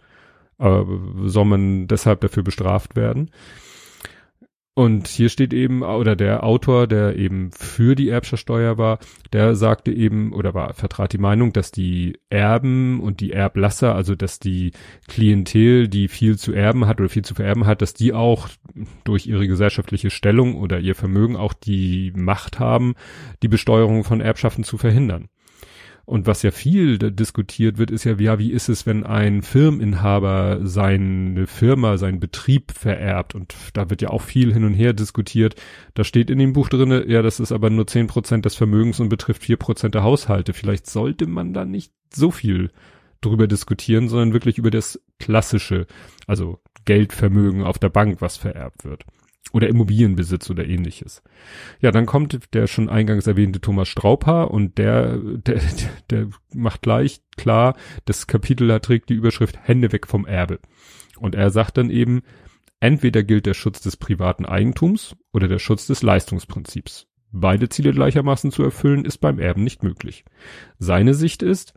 Aber 0.56 0.86
soll 1.24 1.46
man 1.46 1.88
deshalb 1.88 2.20
dafür 2.20 2.44
bestraft 2.44 2.94
werden? 2.94 3.32
Und 4.74 5.06
hier 5.06 5.28
steht 5.28 5.52
eben, 5.52 5.82
oder 5.82 6.16
der 6.16 6.44
Autor, 6.44 6.86
der 6.86 7.16
eben 7.16 7.50
für 7.52 7.94
die 7.94 8.08
Erbschaftssteuer 8.08 8.78
war, 8.78 9.00
der 9.34 9.54
sagte 9.54 9.92
eben, 9.92 10.32
oder 10.32 10.54
war, 10.54 10.72
vertrat 10.72 11.12
die 11.12 11.18
Meinung, 11.18 11.52
dass 11.52 11.72
die 11.72 12.18
Erben 12.30 13.00
und 13.00 13.20
die 13.20 13.32
Erblasser, 13.32 13.94
also 13.94 14.14
dass 14.14 14.38
die 14.38 14.72
Klientel, 15.08 15.88
die 15.88 16.08
viel 16.08 16.38
zu 16.38 16.54
erben 16.54 16.86
hat 16.86 17.00
oder 17.00 17.10
viel 17.10 17.24
zu 17.24 17.34
vererben 17.34 17.66
hat, 17.66 17.82
dass 17.82 17.92
die 17.92 18.14
auch 18.14 18.48
durch 19.04 19.26
ihre 19.26 19.46
gesellschaftliche 19.46 20.08
Stellung 20.08 20.56
oder 20.56 20.80
ihr 20.80 20.94
Vermögen 20.94 21.36
auch 21.36 21.52
die 21.52 22.10
Macht 22.16 22.58
haben, 22.58 22.94
die 23.42 23.48
Besteuerung 23.48 24.04
von 24.04 24.22
Erbschaften 24.22 24.64
zu 24.64 24.78
verhindern. 24.78 25.28
Und 26.04 26.26
was 26.26 26.42
ja 26.42 26.50
viel 26.50 26.98
diskutiert 26.98 27.78
wird, 27.78 27.90
ist 27.90 28.04
ja, 28.04 28.18
ja, 28.18 28.38
wie 28.38 28.50
ist 28.50 28.68
es, 28.68 28.86
wenn 28.86 29.04
ein 29.04 29.42
Firmeninhaber 29.42 30.60
seine 30.62 31.46
Firma, 31.46 31.96
seinen 31.96 32.18
Betrieb 32.18 32.72
vererbt? 32.72 33.34
Und 33.34 33.54
da 33.74 33.88
wird 33.88 34.02
ja 34.02 34.10
auch 34.10 34.22
viel 34.22 34.52
hin 34.52 34.64
und 34.64 34.74
her 34.74 34.92
diskutiert. 34.92 35.54
Da 35.94 36.02
steht 36.02 36.28
in 36.28 36.38
dem 36.38 36.52
Buch 36.52 36.68
drinne, 36.68 37.08
ja, 37.08 37.22
das 37.22 37.38
ist 37.38 37.52
aber 37.52 37.70
nur 37.70 37.86
zehn 37.86 38.08
Prozent 38.08 38.44
des 38.44 38.56
Vermögens 38.56 38.98
und 38.98 39.10
betrifft 39.10 39.44
vier 39.44 39.56
Prozent 39.56 39.94
der 39.94 40.02
Haushalte. 40.02 40.52
Vielleicht 40.52 40.88
sollte 40.88 41.26
man 41.26 41.54
da 41.54 41.64
nicht 41.64 41.92
so 42.12 42.30
viel 42.30 42.70
drüber 43.20 43.46
diskutieren, 43.46 44.08
sondern 44.08 44.32
wirklich 44.32 44.58
über 44.58 44.72
das 44.72 45.00
klassische, 45.20 45.86
also 46.26 46.58
Geldvermögen 46.84 47.62
auf 47.62 47.78
der 47.78 47.90
Bank, 47.90 48.20
was 48.20 48.36
vererbt 48.36 48.84
wird 48.84 49.04
oder 49.52 49.68
Immobilienbesitz 49.68 50.48
oder 50.50 50.66
ähnliches. 50.66 51.22
Ja, 51.80 51.90
dann 51.90 52.06
kommt 52.06 52.54
der 52.54 52.66
schon 52.66 52.88
eingangs 52.88 53.26
erwähnte 53.26 53.60
Thomas 53.60 53.88
Strauper 53.88 54.50
und 54.50 54.78
der, 54.78 55.18
der, 55.18 55.60
der 56.10 56.28
macht 56.54 56.82
gleich 56.82 57.20
klar, 57.36 57.76
das 58.04 58.26
Kapitel 58.26 58.68
da 58.68 58.78
trägt 58.78 59.08
die 59.08 59.14
Überschrift 59.14 59.58
Hände 59.62 59.92
weg 59.92 60.06
vom 60.06 60.26
Erbe. 60.26 60.60
Und 61.18 61.34
er 61.34 61.50
sagt 61.50 61.76
dann 61.76 61.90
eben, 61.90 62.22
entweder 62.80 63.22
gilt 63.22 63.46
der 63.46 63.54
Schutz 63.54 63.80
des 63.80 63.96
privaten 63.96 64.46
Eigentums 64.46 65.16
oder 65.32 65.48
der 65.48 65.58
Schutz 65.58 65.86
des 65.86 66.02
Leistungsprinzips. 66.02 67.06
Beide 67.30 67.68
Ziele 67.68 67.92
gleichermaßen 67.92 68.52
zu 68.52 68.62
erfüllen 68.62 69.04
ist 69.04 69.18
beim 69.18 69.38
Erben 69.38 69.64
nicht 69.64 69.82
möglich. 69.82 70.24
Seine 70.78 71.14
Sicht 71.14 71.42
ist, 71.42 71.74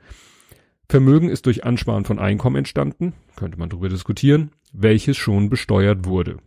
Vermögen 0.88 1.30
ist 1.30 1.46
durch 1.46 1.64
Ansparen 1.64 2.06
von 2.06 2.20
Einkommen 2.20 2.58
entstanden, 2.58 3.14
könnte 3.36 3.58
man 3.58 3.70
darüber 3.70 3.90
diskutieren, 3.90 4.52
welches 4.72 5.18
schon 5.18 5.50
besteuert 5.50 6.06
wurde. 6.06 6.38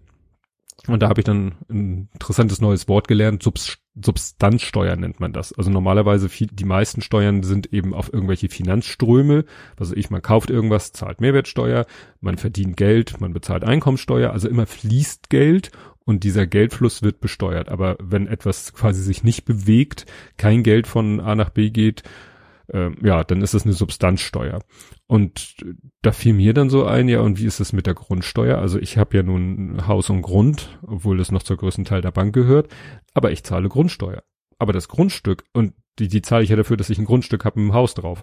Und 0.89 1.03
da 1.03 1.09
habe 1.09 1.21
ich 1.21 1.25
dann 1.25 1.53
ein 1.69 2.09
interessantes 2.15 2.61
neues 2.61 2.89
Wort 2.89 3.09
gelernt. 3.09 3.43
Subs 3.43 3.79
Substanzsteuer 4.01 4.95
nennt 4.95 5.19
man 5.19 5.33
das. 5.33 5.53
Also 5.53 5.71
normalerweise 5.71 6.29
viel, 6.29 6.47
die 6.47 6.65
meisten 6.65 7.01
Steuern 7.01 7.43
sind 7.43 7.73
eben 7.73 7.95
auf 7.95 8.13
irgendwelche 8.13 8.49
Finanzströme. 8.49 9.45
Also 9.77 9.97
ich, 9.97 10.09
man 10.09 10.23
kauft 10.23 10.51
irgendwas, 10.51 10.93
zahlt 10.93 11.21
Mehrwertsteuer, 11.21 11.85
man 12.21 12.39
verdient 12.39 12.77
Geld, 12.77 13.21
man 13.21 13.33
bezahlt 13.33 13.65
Einkommensteuer. 13.65 14.33
Also 14.33 14.49
immer 14.49 14.67
fließt 14.67 15.31
Geld 15.31 15.73
und 16.05 16.25
dieser 16.25 16.47
Geldfluss 16.47 17.03
wird 17.03 17.21
besteuert. 17.21 17.69
Aber 17.69 17.97
wenn 18.01 18.29
etwas 18.29 18.73
quasi 18.73 19.03
sich 19.03 19.25
nicht 19.25 19.45
bewegt, 19.45 20.07
kein 20.37 20.63
Geld 20.63 20.87
von 20.87 21.21
A 21.21 21.35
nach 21.35 21.51
B 21.51 21.71
geht, 21.71 22.03
äh, 22.73 22.91
ja, 23.03 23.25
dann 23.25 23.43
ist 23.43 23.55
es 23.55 23.65
eine 23.65 23.73
Substanzsteuer. 23.73 24.61
Und 25.07 25.57
da 26.03 26.13
fiel 26.13 26.35
mir 26.35 26.55
dann 26.55 26.71
so 26.71 26.85
ein, 26.85 27.09
ja, 27.09 27.21
und 27.21 27.39
wie 27.39 27.47
ist 27.47 27.61
es 27.61 27.73
mit 27.73 27.87
der 27.87 27.95
Grundsteuer? 27.95 28.59
Also 28.59 28.79
ich 28.79 28.99
habe 28.99 29.17
ja 29.17 29.23
nun 29.23 29.87
Haus 29.87 30.11
und 30.11 30.23
Grund, 30.23 30.79
obwohl 30.87 31.19
das 31.19 31.33
noch 31.33 31.43
zur 31.43 31.57
größten 31.57 31.85
Teil 31.85 32.03
der 32.03 32.13
Bank 32.13 32.35
gehört, 32.35 32.69
aber 33.15 33.33
ich 33.33 33.45
zahle 33.45 33.69
Grundsteuer. 33.69 34.23
Aber 34.59 34.73
das 34.73 34.89
Grundstück, 34.89 35.45
und 35.53 35.75
die, 35.99 36.09
die 36.09 36.23
zahle 36.23 36.45
ich 36.45 36.51
ja 36.51 36.57
dafür, 36.57 36.77
dass 36.77 36.91
ich 36.91 36.99
ein 36.99 37.05
Grundstück 37.05 37.45
habe 37.45 37.61
mit 37.61 37.71
dem 37.71 37.75
Haus 37.75 37.95
drauf. 37.95 38.23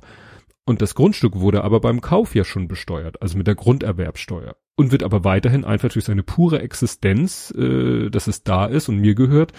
Und 0.65 0.81
das 0.81 0.95
Grundstück 0.95 1.35
wurde 1.35 1.63
aber 1.63 1.79
beim 1.79 2.01
Kauf 2.01 2.33
ja 2.33 2.43
schon 2.43 2.67
besteuert, 2.67 3.21
also 3.21 3.37
mit 3.37 3.47
der 3.47 3.55
Grunderwerbsteuer. 3.55 4.55
Und 4.75 4.91
wird 4.91 5.03
aber 5.03 5.23
weiterhin 5.23 5.63
einfach 5.63 5.89
durch 5.89 6.05
seine 6.05 6.23
pure 6.23 6.59
Existenz, 6.59 7.51
äh, 7.51 8.09
dass 8.09 8.27
es 8.27 8.43
da 8.43 8.65
ist 8.65 8.89
und 8.89 8.97
mir 8.97 9.15
gehört, 9.15 9.53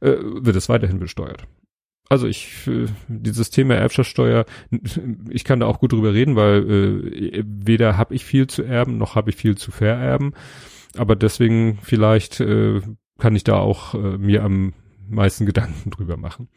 äh, 0.00 0.14
wird 0.20 0.56
es 0.56 0.68
weiterhin 0.68 0.98
besteuert 0.98 1.46
also 2.08 2.26
ich, 2.26 2.66
äh, 2.66 2.86
dieses 3.08 3.50
Thema 3.50 3.74
Erbschaftssteuer, 3.74 4.46
ich 5.30 5.44
kann 5.44 5.60
da 5.60 5.66
auch 5.66 5.80
gut 5.80 5.92
drüber 5.92 6.14
reden, 6.14 6.36
weil 6.36 6.70
äh, 6.70 7.44
weder 7.46 7.96
habe 7.96 8.14
ich 8.14 8.24
viel 8.24 8.46
zu 8.46 8.62
erben, 8.62 8.98
noch 8.98 9.14
habe 9.14 9.30
ich 9.30 9.36
viel 9.36 9.56
zu 9.56 9.70
vererben. 9.70 10.34
Aber 10.96 11.16
deswegen 11.16 11.78
vielleicht 11.82 12.40
äh, 12.40 12.80
kann 13.18 13.36
ich 13.36 13.44
da 13.44 13.58
auch 13.58 13.94
äh, 13.94 14.18
mir 14.18 14.42
am 14.44 14.72
meisten 15.08 15.46
Gedanken 15.46 15.90
drüber 15.96 16.16
machen. 16.16 16.48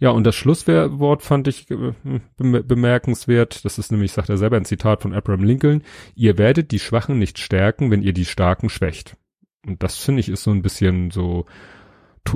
Ja, 0.00 0.10
und 0.10 0.24
das 0.24 0.34
Schlusswort 0.34 1.22
fand 1.22 1.46
ich 1.46 1.70
äh, 1.70 1.92
bemerkenswert. 2.36 3.64
Das 3.64 3.78
ist 3.78 3.92
nämlich, 3.92 4.12
sagt 4.12 4.28
er 4.28 4.36
selber, 4.36 4.56
ein 4.56 4.64
Zitat 4.64 5.02
von 5.02 5.14
Abraham 5.14 5.44
Lincoln. 5.44 5.82
Ihr 6.14 6.38
werdet 6.38 6.72
die 6.72 6.80
Schwachen 6.80 7.18
nicht 7.18 7.38
stärken, 7.38 7.90
wenn 7.90 8.02
ihr 8.02 8.12
die 8.12 8.24
Starken 8.24 8.68
schwächt. 8.68 9.16
Und 9.64 9.82
das 9.82 9.96
finde 9.96 10.20
ich 10.20 10.28
ist 10.28 10.42
so 10.42 10.50
ein 10.50 10.62
bisschen 10.62 11.10
so 11.10 11.46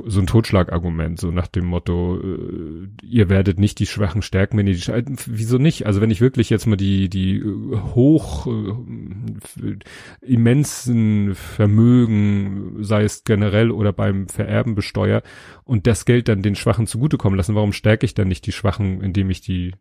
so 0.06 0.20
ein 0.20 0.26
Totschlagargument, 0.26 1.20
so 1.20 1.30
nach 1.30 1.46
dem 1.46 1.66
Motto, 1.66 2.18
äh, 2.18 2.88
ihr 3.02 3.28
werdet 3.28 3.58
nicht 3.58 3.78
die 3.78 3.86
Schwachen 3.86 4.22
stärken, 4.22 4.58
wenn 4.58 4.66
ihr 4.66 4.74
die 4.74 4.80
Schwachen, 4.80 5.16
wieso 5.26 5.58
nicht? 5.58 5.86
Also 5.86 6.00
wenn 6.00 6.10
ich 6.10 6.20
wirklich 6.20 6.50
jetzt 6.50 6.66
mal 6.66 6.76
die, 6.76 7.08
die 7.08 7.38
äh, 7.38 7.76
hoch 7.94 8.46
äh, 8.46 9.76
immensen 10.20 11.34
Vermögen, 11.34 12.82
sei 12.82 13.04
es 13.04 13.24
generell 13.24 13.70
oder 13.70 13.92
beim 13.92 14.28
Vererben 14.28 14.74
besteuere 14.74 15.22
und 15.64 15.86
das 15.86 16.04
Geld 16.04 16.28
dann 16.28 16.42
den 16.42 16.54
Schwachen 16.54 16.86
zugutekommen 16.86 17.36
lassen, 17.36 17.54
warum 17.54 17.72
stärke 17.72 18.06
ich 18.06 18.14
dann 18.14 18.28
nicht 18.28 18.46
die 18.46 18.52
Schwachen, 18.52 19.00
indem 19.00 19.30
ich 19.30 19.40
die 19.40 19.74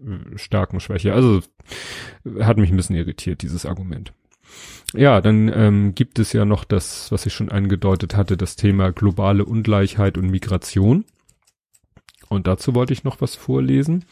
äh, 0.00 0.36
starken 0.36 0.80
schwäche? 0.80 1.14
Also 1.14 1.40
hat 2.40 2.58
mich 2.58 2.70
ein 2.70 2.76
bisschen 2.76 2.96
irritiert, 2.96 3.42
dieses 3.42 3.66
Argument. 3.66 4.12
Ja, 4.96 5.20
dann 5.20 5.50
ähm, 5.52 5.94
gibt 5.96 6.20
es 6.20 6.32
ja 6.32 6.44
noch 6.44 6.62
das, 6.62 7.10
was 7.10 7.26
ich 7.26 7.34
schon 7.34 7.48
angedeutet 7.48 8.16
hatte, 8.16 8.36
das 8.36 8.54
Thema 8.54 8.92
globale 8.92 9.44
Ungleichheit 9.44 10.16
und 10.16 10.30
Migration. 10.30 11.04
Und 12.28 12.46
dazu 12.46 12.76
wollte 12.76 12.92
ich 12.92 13.02
noch 13.02 13.20
was 13.20 13.34
vorlesen. 13.34 14.04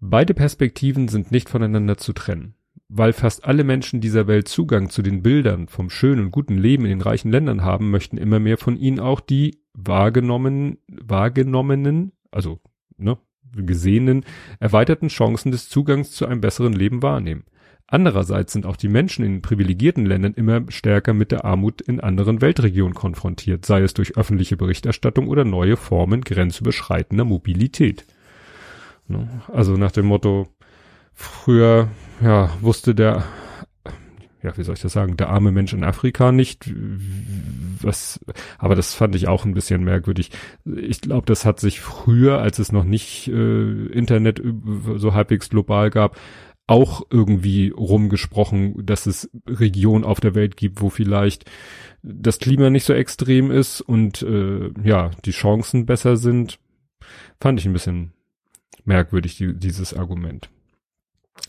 Beide 0.00 0.32
Perspektiven 0.32 1.08
sind 1.08 1.30
nicht 1.30 1.50
voneinander 1.50 1.98
zu 1.98 2.14
trennen. 2.14 2.54
Weil 2.88 3.12
fast 3.12 3.44
alle 3.44 3.64
Menschen 3.64 4.00
dieser 4.00 4.26
Welt 4.26 4.48
Zugang 4.48 4.88
zu 4.88 5.02
den 5.02 5.22
Bildern 5.22 5.68
vom 5.68 5.90
schönen 5.90 6.26
und 6.26 6.30
guten 6.30 6.56
Leben 6.56 6.84
in 6.84 6.90
den 6.90 7.00
reichen 7.02 7.30
Ländern 7.30 7.62
haben, 7.62 7.90
möchten 7.90 8.16
immer 8.16 8.38
mehr 8.38 8.56
von 8.56 8.76
ihnen 8.76 9.00
auch 9.00 9.20
die 9.20 9.58
wahrgenommenen, 9.74 10.78
wahrgenommenen, 10.88 12.12
also 12.30 12.60
ne, 12.96 13.18
gesehenen, 13.54 14.24
erweiterten 14.58 15.08
Chancen 15.08 15.52
des 15.52 15.68
Zugangs 15.68 16.12
zu 16.12 16.26
einem 16.26 16.40
besseren 16.40 16.72
Leben 16.72 17.02
wahrnehmen. 17.02 17.44
Andererseits 17.86 18.52
sind 18.52 18.66
auch 18.66 18.76
die 18.76 18.88
Menschen 18.88 19.24
in 19.24 19.42
privilegierten 19.42 20.06
Ländern 20.06 20.34
immer 20.34 20.62
stärker 20.68 21.12
mit 21.12 21.32
der 21.32 21.44
Armut 21.44 21.82
in 21.82 22.00
anderen 22.00 22.40
Weltregionen 22.40 22.94
konfrontiert, 22.94 23.66
sei 23.66 23.82
es 23.82 23.94
durch 23.94 24.16
öffentliche 24.16 24.56
Berichterstattung 24.56 25.28
oder 25.28 25.44
neue 25.44 25.76
Formen 25.76 26.22
grenzüberschreitender 26.22 27.24
Mobilität. 27.24 28.06
Ne? 29.06 29.42
Also 29.52 29.76
nach 29.76 29.92
dem 29.92 30.06
Motto, 30.06 30.48
früher, 31.12 31.88
ja, 32.22 32.50
wusste 32.60 32.94
der 32.94 33.24
ja, 34.44 34.54
wie 34.58 34.62
soll 34.62 34.74
ich 34.74 34.82
das 34.82 34.92
sagen, 34.92 35.16
der 35.16 35.30
arme 35.30 35.52
Mensch 35.52 35.72
in 35.72 35.84
Afrika 35.84 36.30
nicht, 36.30 36.70
was, 37.80 38.20
aber 38.58 38.74
das 38.74 38.92
fand 38.92 39.16
ich 39.16 39.26
auch 39.26 39.46
ein 39.46 39.54
bisschen 39.54 39.82
merkwürdig. 39.82 40.30
Ich 40.66 41.00
glaube, 41.00 41.24
das 41.24 41.46
hat 41.46 41.60
sich 41.60 41.80
früher, 41.80 42.40
als 42.40 42.58
es 42.58 42.70
noch 42.70 42.84
nicht 42.84 43.26
äh, 43.28 43.86
Internet 43.86 44.42
so 44.96 45.14
halbwegs 45.14 45.48
global 45.48 45.88
gab, 45.88 46.18
auch 46.66 47.02
irgendwie 47.10 47.70
rumgesprochen, 47.70 48.86
dass 48.86 49.06
es 49.06 49.30
Regionen 49.46 50.04
auf 50.04 50.20
der 50.20 50.34
Welt 50.34 50.56
gibt, 50.56 50.80
wo 50.80 50.88
vielleicht 50.88 51.50
das 52.02 52.38
Klima 52.38 52.70
nicht 52.70 52.84
so 52.84 52.94
extrem 52.94 53.50
ist 53.50 53.80
und 53.80 54.22
äh, 54.22 54.70
ja, 54.82 55.10
die 55.24 55.32
Chancen 55.32 55.84
besser 55.86 56.16
sind. 56.16 56.58
Fand 57.40 57.60
ich 57.60 57.66
ein 57.66 57.72
bisschen 57.74 58.12
merkwürdig, 58.84 59.36
die, 59.36 59.54
dieses 59.54 59.94
Argument. 59.94 60.48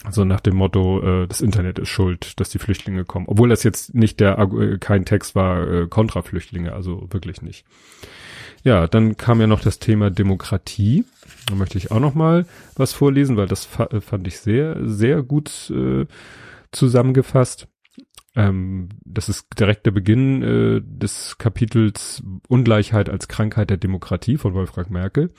So 0.10 0.24
nach 0.26 0.40
dem 0.40 0.56
Motto, 0.56 1.02
äh, 1.02 1.28
das 1.28 1.42
Internet 1.42 1.80
ist 1.80 1.90
schuld, 1.90 2.40
dass 2.40 2.50
die 2.50 2.60
Flüchtlinge 2.60 3.06
kommen. 3.06 3.28
Obwohl 3.28 3.50
das 3.50 3.64
jetzt 3.64 3.96
nicht 3.96 4.20
der, 4.20 4.38
äh, 4.38 4.78
kein 4.78 5.06
Text 5.06 5.36
war 5.36 5.68
äh, 5.68 5.88
kontra 5.88 6.22
Flüchtlinge, 6.22 6.74
also 6.74 7.08
wirklich 7.12 7.42
nicht. 7.42 7.66
Ja, 8.64 8.88
dann 8.88 9.16
kam 9.16 9.40
ja 9.42 9.48
noch 9.48 9.62
das 9.62 9.80
Thema 9.80 10.10
Demokratie. 10.10 11.06
Da 11.48 11.56
möchte 11.56 11.78
ich 11.78 11.92
auch 11.92 12.00
noch 12.00 12.16
mal 12.16 12.48
was 12.76 12.94
vorlesen, 12.94 13.38
weil 13.38 13.48
das 13.48 13.66
fa 13.66 13.88
fand 14.02 14.28
ich 14.28 14.40
sehr, 14.40 14.78
sehr 14.88 15.22
gut 15.22 15.70
äh, 15.70 16.06
zusammengefasst. 16.72 17.68
Ähm, 18.36 18.90
das 19.06 19.30
ist 19.30 19.48
direkt 19.60 19.86
der 19.86 19.92
Beginn 19.92 20.42
äh, 20.42 20.82
des 20.84 21.38
Kapitels 21.38 22.24
Ungleichheit 22.48 23.10
als 23.10 23.28
Krankheit 23.28 23.70
der 23.70 23.78
Demokratie 23.78 24.38
von 24.38 24.54
Wolfgang 24.54 24.90
Merkel. 24.90 25.32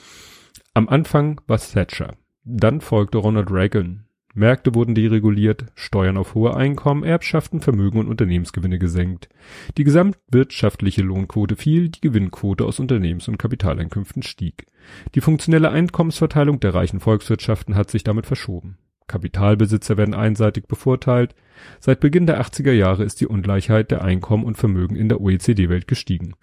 Am 0.73 0.89
Anfang 0.89 1.41
war 1.47 1.59
Thatcher. 1.59 2.17
Dann 2.45 2.81
folgte 2.81 3.19
Ronald 3.19 3.51
Reagan. 3.51 4.06
Märkte 4.37 4.75
wurden 4.75 4.95
dereguliert, 4.95 5.65
Steuern 5.75 6.19
auf 6.19 6.35
hohe 6.35 6.55
Einkommen, 6.55 7.05
Erbschaften, 7.05 7.61
Vermögen 7.61 7.99
und 7.99 8.09
Unternehmensgewinne 8.09 8.79
gesenkt. 8.79 9.31
Die 9.79 9.85
gesamtwirtschaftliche 9.85 11.03
Lohnquote 11.03 11.57
fiel, 11.57 11.89
die 11.89 12.03
Gewinnquote 12.03 12.67
aus 12.67 12.79
Unternehmens- 12.79 13.29
und 13.29 13.39
Kapitaleinkünften 13.39 14.23
stieg. 14.23 14.67
Die 15.15 15.23
funktionelle 15.23 15.71
Einkommensverteilung 15.71 16.61
der 16.61 16.75
reichen 16.75 17.01
Volkswirtschaften 17.01 17.75
hat 17.75 17.91
sich 17.91 18.05
damit 18.05 18.27
verschoben. 18.27 18.77
Kapitalbesitzer 19.07 19.97
werden 19.97 20.15
einseitig 20.15 20.67
bevorteilt. 20.67 21.35
Seit 21.81 22.01
Beginn 22.01 22.27
der 22.27 22.41
80er 22.41 22.73
Jahre 22.73 23.05
ist 23.05 23.21
die 23.23 23.27
Ungleichheit 23.27 23.91
der 23.91 24.03
Einkommen 24.03 24.45
und 24.45 24.59
Vermögen 24.59 24.97
in 24.97 25.09
der 25.09 25.21
OECD-Welt 25.23 25.89
gestiegen. 25.89 26.35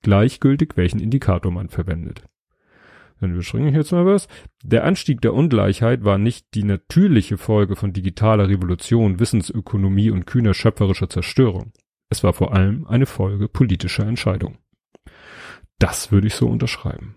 Gleichgültig 0.00 0.76
welchen 0.76 1.00
Indikator 1.00 1.52
man 1.52 1.68
verwendet. 1.68 2.22
Dann 3.20 3.32
überspringe 3.32 3.68
ich 3.68 3.74
jetzt 3.74 3.92
mal 3.92 4.06
was. 4.06 4.28
Der 4.64 4.84
Anstieg 4.84 5.20
der 5.20 5.34
Ungleichheit 5.34 6.04
war 6.04 6.18
nicht 6.18 6.54
die 6.54 6.64
natürliche 6.64 7.36
Folge 7.36 7.76
von 7.76 7.92
digitaler 7.92 8.48
Revolution, 8.48 9.20
Wissensökonomie 9.20 10.10
und 10.10 10.26
kühner 10.26 10.54
schöpferischer 10.54 11.08
Zerstörung. 11.08 11.72
Es 12.08 12.24
war 12.24 12.32
vor 12.32 12.54
allem 12.54 12.86
eine 12.86 13.06
Folge 13.06 13.48
politischer 13.48 14.06
Entscheidungen. 14.06 14.58
Das 15.78 16.10
würde 16.12 16.26
ich 16.26 16.34
so 16.34 16.48
unterschreiben. 16.48 17.14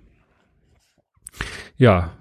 Ja, 1.76 2.12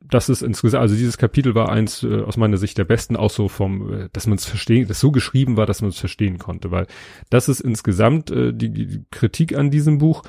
das 0.00 0.28
ist 0.28 0.42
insgesamt, 0.42 0.82
also 0.82 0.94
dieses 0.94 1.18
Kapitel 1.18 1.54
war 1.54 1.70
eins 1.70 2.02
äh, 2.02 2.20
aus 2.22 2.36
meiner 2.36 2.56
Sicht 2.56 2.76
der 2.78 2.84
besten, 2.84 3.16
auch 3.16 3.30
so 3.30 3.48
vom, 3.48 3.92
äh, 3.92 4.08
dass 4.12 4.26
man 4.26 4.36
es 4.36 4.44
verstehen, 4.44 4.86
das 4.86 5.00
so 5.00 5.10
geschrieben 5.10 5.56
war, 5.56 5.66
dass 5.66 5.80
man 5.80 5.90
es 5.90 5.98
verstehen 5.98 6.38
konnte, 6.38 6.70
weil 6.70 6.86
das 7.30 7.48
ist 7.48 7.60
insgesamt 7.60 8.30
äh, 8.30 8.52
die, 8.52 8.70
die 8.70 9.04
Kritik 9.10 9.56
an 9.56 9.70
diesem 9.70 9.98
Buch 9.98 10.22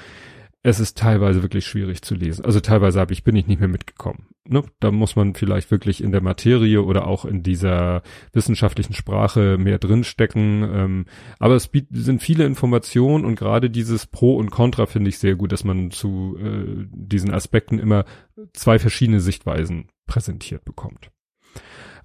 es 0.66 0.80
ist 0.80 0.98
teilweise 0.98 1.44
wirklich 1.44 1.68
schwierig 1.68 2.02
zu 2.02 2.16
lesen. 2.16 2.44
Also 2.44 2.60
teilweise 2.60 3.00
habe 3.00 3.14
ich, 3.14 3.24
bin 3.24 3.36
ich 3.36 3.46
nicht 3.46 3.60
mehr 3.60 3.70
mitgekommen. 3.70 4.30
Ne? 4.48 4.64
Da 4.80 4.90
muss 4.90 5.16
man 5.16 5.36
vielleicht 5.36 5.70
wirklich 5.70 6.04
in 6.04 6.12
der 6.12 6.22
Materie 6.22 6.82
oder 6.82 7.06
auch 7.06 7.24
in 7.24 7.44
dieser 7.44 8.02
wissenschaftlichen 8.34 8.94
Sprache 8.94 9.60
mehr 9.60 9.78
drinstecken. 9.78 10.64
Ähm, 10.64 11.06
aber 11.38 11.54
es 11.54 11.70
sind 11.92 12.20
viele 12.20 12.46
Informationen 12.46 13.26
und 13.26 13.36
gerade 13.36 13.70
dieses 13.70 14.08
Pro 14.08 14.38
und 14.38 14.50
Contra 14.50 14.88
finde 14.88 15.10
ich 15.10 15.20
sehr 15.20 15.36
gut, 15.36 15.52
dass 15.52 15.64
man 15.64 15.92
zu 15.92 16.36
äh, 16.40 16.88
diesen 16.90 17.32
Aspekten 17.32 17.78
immer 17.78 18.06
zwei 18.54 18.80
verschiedene 18.80 19.20
Sichtweisen 19.20 19.90
präsentiert 20.08 20.66
bekommt. 20.66 21.12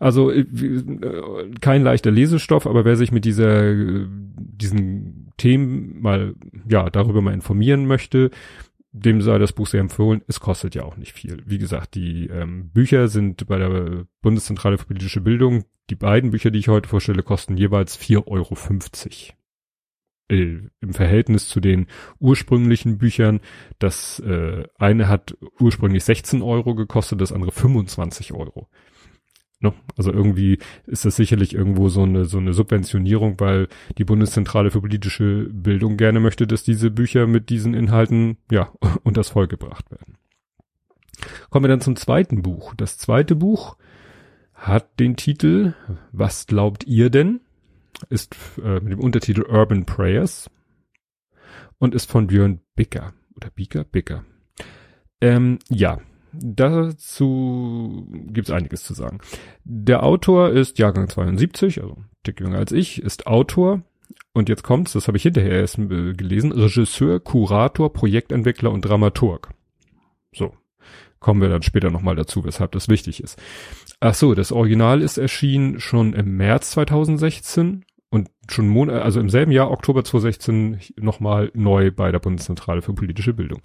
Also 0.01 0.33
äh, 0.33 0.47
kein 1.61 1.83
leichter 1.83 2.11
Lesestoff, 2.11 2.67
aber 2.67 2.85
wer 2.87 2.97
sich 2.97 3.13
mit 3.13 3.27
dieser 3.27 3.75
diesen 3.75 5.31
Themen 5.37 6.01
mal 6.01 6.35
ja 6.67 6.89
darüber 6.89 7.21
mal 7.21 7.35
informieren 7.35 7.87
möchte, 7.87 8.31
dem 8.93 9.21
sei 9.21 9.39
das 9.39 9.53
Buch 9.53 9.67
sehr 9.67 9.81
empfohlen. 9.81 10.23
Es 10.27 10.41
kostet 10.41 10.75
ja 10.75 10.85
auch 10.85 10.97
nicht 10.97 11.13
viel. 11.13 11.43
Wie 11.45 11.59
gesagt, 11.59 11.95
die 11.95 12.29
ähm, 12.29 12.71
Bücher 12.71 13.09
sind 13.09 13.47
bei 13.47 13.59
der 13.59 14.07
Bundeszentrale 14.23 14.79
für 14.79 14.87
politische 14.87 15.21
Bildung, 15.21 15.65
die 15.91 15.97
beiden 15.97 16.31
Bücher, 16.31 16.51
die 16.51 16.61
ich 16.61 16.69
heute 16.69 16.89
vorstelle, 16.89 17.23
kosten 17.23 17.59
jeweils 17.59 17.99
4,50 18.01 18.27
Euro. 18.27 18.57
Äh, 20.31 20.61
Im 20.81 20.95
Verhältnis 20.95 21.47
zu 21.47 21.61
den 21.61 21.89
ursprünglichen 22.19 22.97
Büchern, 22.97 23.41
das 23.79 24.19
äh, 24.21 24.65
eine 24.79 25.09
hat 25.09 25.37
ursprünglich 25.61 26.05
16 26.05 26.41
Euro 26.41 26.75
gekostet, 26.75 27.21
das 27.21 27.33
andere 27.33 27.53
25 27.53 28.33
Euro. 28.33 28.69
Ne? 29.61 29.75
Also 29.97 30.11
irgendwie 30.11 30.59
ist 30.87 31.05
das 31.05 31.17
sicherlich 31.17 31.55
irgendwo 31.55 31.89
so 31.91 32.03
eine, 32.03 32.25
so 32.25 32.39
eine 32.39 32.55
Subventionierung, 32.55 33.39
weil 33.41 33.69
die 33.99 34.05
Bundeszentrale 34.05 34.71
für 34.71 34.81
politische 34.81 35.49
Bildung 35.53 35.99
gerne 35.99 36.19
möchte, 36.19 36.47
dass 36.47 36.63
diese 36.63 36.91
Bücher 36.91 37.27
mit 37.27 37.51
diesen 37.51 37.75
Inhalten, 37.75 38.39
ja, 38.51 38.73
unters 39.03 39.31
Volk 39.31 39.51
gebracht 39.51 39.91
werden. 39.91 40.17
Kommen 41.51 41.65
wir 41.65 41.69
dann 41.69 41.83
zum 41.83 41.97
zweiten 41.97 42.41
Buch. 42.41 42.75
Das 42.75 42.97
zweite 42.97 43.37
Buch 43.37 43.77
hat 44.55 44.99
den 44.99 45.17
Titel 45.17 45.75
Was 46.13 46.47
glaubt 46.47 46.85
ihr 46.85 47.11
denn? 47.11 47.41
Ist 48.09 48.37
äh, 48.63 48.81
mit 48.81 48.93
dem 48.93 49.01
Untertitel 49.01 49.43
Urban 49.43 49.85
Prayers 49.85 50.49
und 51.79 51.95
ist 51.95 52.11
von 52.11 52.29
Björn 52.29 52.61
Bicker. 52.77 53.13
Oder 53.37 53.51
Bicker? 53.51 53.85
Bicker. 53.85 54.25
Ähm, 55.21 55.59
ja, 55.69 55.99
dazu 56.33 58.07
gibt's 58.11 58.51
einiges 58.51 58.83
zu 58.85 58.95
sagen. 58.95 59.19
Der 59.65 60.03
Autor 60.03 60.51
ist 60.51 60.79
Jahrgang 60.79 61.09
72, 61.09 61.83
also 61.83 61.97
dick 62.27 62.41
jünger 62.41 62.59
als 62.59 62.73
ich, 62.73 63.03
ist 63.03 63.27
Autor. 63.27 63.83
Und 64.33 64.49
jetzt 64.49 64.63
kommt's, 64.63 64.93
das 64.93 65.09
habe 65.09 65.17
ich 65.17 65.25
hinterher 65.25 65.61
erst 65.61 65.79
äh, 65.79 66.13
gelesen, 66.13 66.53
Regisseur, 66.53 67.21
Kurator, 67.21 67.93
Projektentwickler 67.93 68.71
und 68.71 68.85
Dramaturg. 68.85 69.51
So. 70.33 70.55
Kommen 71.19 71.43
wir 71.43 71.51
dann 71.51 71.63
später 71.63 71.91
nochmal 71.91 72.17
dazu, 72.17 72.45
weshalb 72.45 72.73
das 72.73 72.89
wichtig 72.89 73.23
ist. 73.23 73.39
Ach 74.01 74.15
so, 74.15 74.35
das 74.35 74.53
Original 74.53 75.03
ist 75.03 75.19
erschienen 75.19 75.79
schon 75.79 76.15
im 76.15 76.39
März 76.39 76.71
2016 76.71 77.85
und 78.11 78.29
schon 78.49 78.69
Monat, 78.69 79.03
also 79.03 79.21
im 79.21 79.31
selben 79.31 79.53
Jahr, 79.53 79.71
Oktober 79.71 80.03
2016, 80.03 80.81
nochmal 80.97 81.51
neu 81.55 81.93
bei 81.93 82.11
der 82.11 82.19
Bundeszentrale 82.19 82.83
für 82.83 82.93
politische 82.93 83.33
Bildung. 83.33 83.61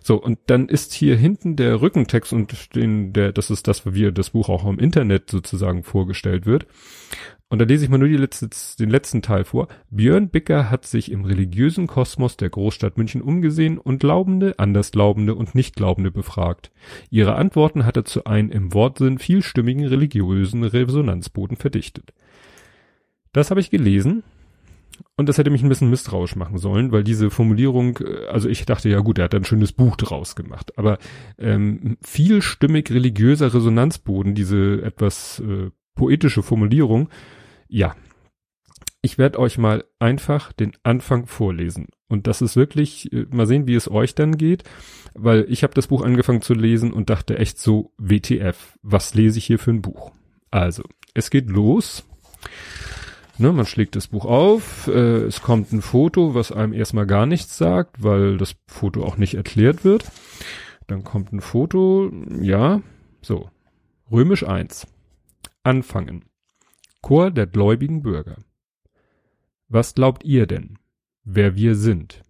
So, 0.00 0.14
und 0.14 0.38
dann 0.46 0.68
ist 0.68 0.92
hier 0.92 1.16
hinten 1.16 1.56
der 1.56 1.82
Rückentext 1.82 2.32
und 2.32 2.74
den, 2.76 3.12
der, 3.12 3.32
das 3.32 3.50
ist 3.50 3.66
das, 3.66 3.92
wie 3.92 4.12
das 4.12 4.30
Buch 4.30 4.48
auch 4.48 4.64
im 4.64 4.78
Internet 4.78 5.28
sozusagen 5.28 5.82
vorgestellt 5.82 6.46
wird. 6.46 6.66
Und 7.48 7.58
da 7.58 7.64
lese 7.64 7.84
ich 7.84 7.90
mal 7.90 7.98
nur 7.98 8.06
letzte, 8.06 8.48
den 8.78 8.90
letzten 8.90 9.22
Teil 9.22 9.42
vor. 9.42 9.66
Björn 9.90 10.28
Bicker 10.28 10.70
hat 10.70 10.86
sich 10.86 11.10
im 11.10 11.24
religiösen 11.24 11.88
Kosmos 11.88 12.36
der 12.36 12.48
Großstadt 12.48 12.96
München 12.96 13.20
umgesehen 13.20 13.76
und 13.76 13.98
Glaubende, 13.98 14.56
Andersglaubende 14.60 15.34
und 15.34 15.56
Nichtglaubende 15.56 16.12
befragt. 16.12 16.70
Ihre 17.10 17.34
Antworten 17.34 17.84
hat 17.84 17.96
er 17.96 18.04
zu 18.04 18.22
einem 18.24 18.52
im 18.52 18.72
Wortsinn 18.72 19.18
vielstimmigen 19.18 19.84
religiösen 19.84 20.62
Resonanzboden 20.62 21.56
verdichtet. 21.56 22.12
Das 23.32 23.50
habe 23.50 23.60
ich 23.60 23.70
gelesen 23.70 24.22
und 25.16 25.28
das 25.28 25.38
hätte 25.38 25.50
mich 25.50 25.62
ein 25.62 25.68
bisschen 25.68 25.90
misstrauisch 25.90 26.36
machen 26.36 26.58
sollen, 26.58 26.92
weil 26.92 27.04
diese 27.04 27.30
Formulierung, 27.30 27.98
äh, 27.98 28.26
also 28.26 28.48
ich 28.48 28.64
dachte, 28.66 28.88
ja 28.88 29.00
gut, 29.00 29.18
er 29.18 29.24
hat 29.24 29.34
ein 29.34 29.44
schönes 29.44 29.72
Buch 29.72 29.96
draus 29.96 30.36
gemacht. 30.36 30.76
Aber 30.78 30.98
ähm, 31.38 31.96
vielstimmig 32.02 32.90
religiöser 32.90 33.52
Resonanzboden, 33.52 34.34
diese 34.34 34.82
etwas 34.82 35.40
äh, 35.40 35.70
poetische 35.94 36.42
Formulierung, 36.42 37.08
ja. 37.68 37.94
Ich 39.02 39.16
werde 39.16 39.38
euch 39.38 39.56
mal 39.56 39.84
einfach 39.98 40.52
den 40.52 40.72
Anfang 40.82 41.26
vorlesen. 41.26 41.88
Und 42.08 42.26
das 42.26 42.42
ist 42.42 42.56
wirklich, 42.56 43.12
äh, 43.12 43.26
mal 43.30 43.46
sehen, 43.46 43.66
wie 43.66 43.74
es 43.74 43.90
euch 43.90 44.14
dann 44.14 44.36
geht, 44.36 44.64
weil 45.14 45.46
ich 45.48 45.62
habe 45.62 45.74
das 45.74 45.86
Buch 45.86 46.02
angefangen 46.02 46.42
zu 46.42 46.54
lesen 46.54 46.92
und 46.92 47.10
dachte 47.10 47.38
echt 47.38 47.58
so, 47.58 47.92
WTF, 47.98 48.78
was 48.82 49.14
lese 49.14 49.38
ich 49.38 49.46
hier 49.46 49.58
für 49.58 49.70
ein 49.70 49.82
Buch? 49.82 50.12
Also, 50.50 50.82
es 51.14 51.30
geht 51.30 51.48
los. 51.48 52.04
Ne, 53.40 53.54
man 53.54 53.64
schlägt 53.64 53.96
das 53.96 54.08
Buch 54.08 54.26
auf, 54.26 54.86
äh, 54.86 55.22
es 55.22 55.40
kommt 55.40 55.72
ein 55.72 55.80
Foto, 55.80 56.34
was 56.34 56.52
einem 56.52 56.74
erstmal 56.74 57.06
gar 57.06 57.24
nichts 57.24 57.56
sagt, 57.56 58.02
weil 58.02 58.36
das 58.36 58.54
Foto 58.66 59.02
auch 59.02 59.16
nicht 59.16 59.32
erklärt 59.32 59.82
wird. 59.82 60.04
Dann 60.88 61.04
kommt 61.04 61.32
ein 61.32 61.40
Foto, 61.40 62.12
ja, 62.38 62.82
so. 63.22 63.48
Römisch 64.12 64.46
1. 64.46 64.86
Anfangen. 65.62 66.26
Chor 67.00 67.30
der 67.30 67.46
gläubigen 67.46 68.02
Bürger. 68.02 68.36
Was 69.68 69.94
glaubt 69.94 70.22
ihr 70.22 70.46
denn, 70.46 70.78
wer 71.24 71.56
wir 71.56 71.76
sind, 71.76 72.20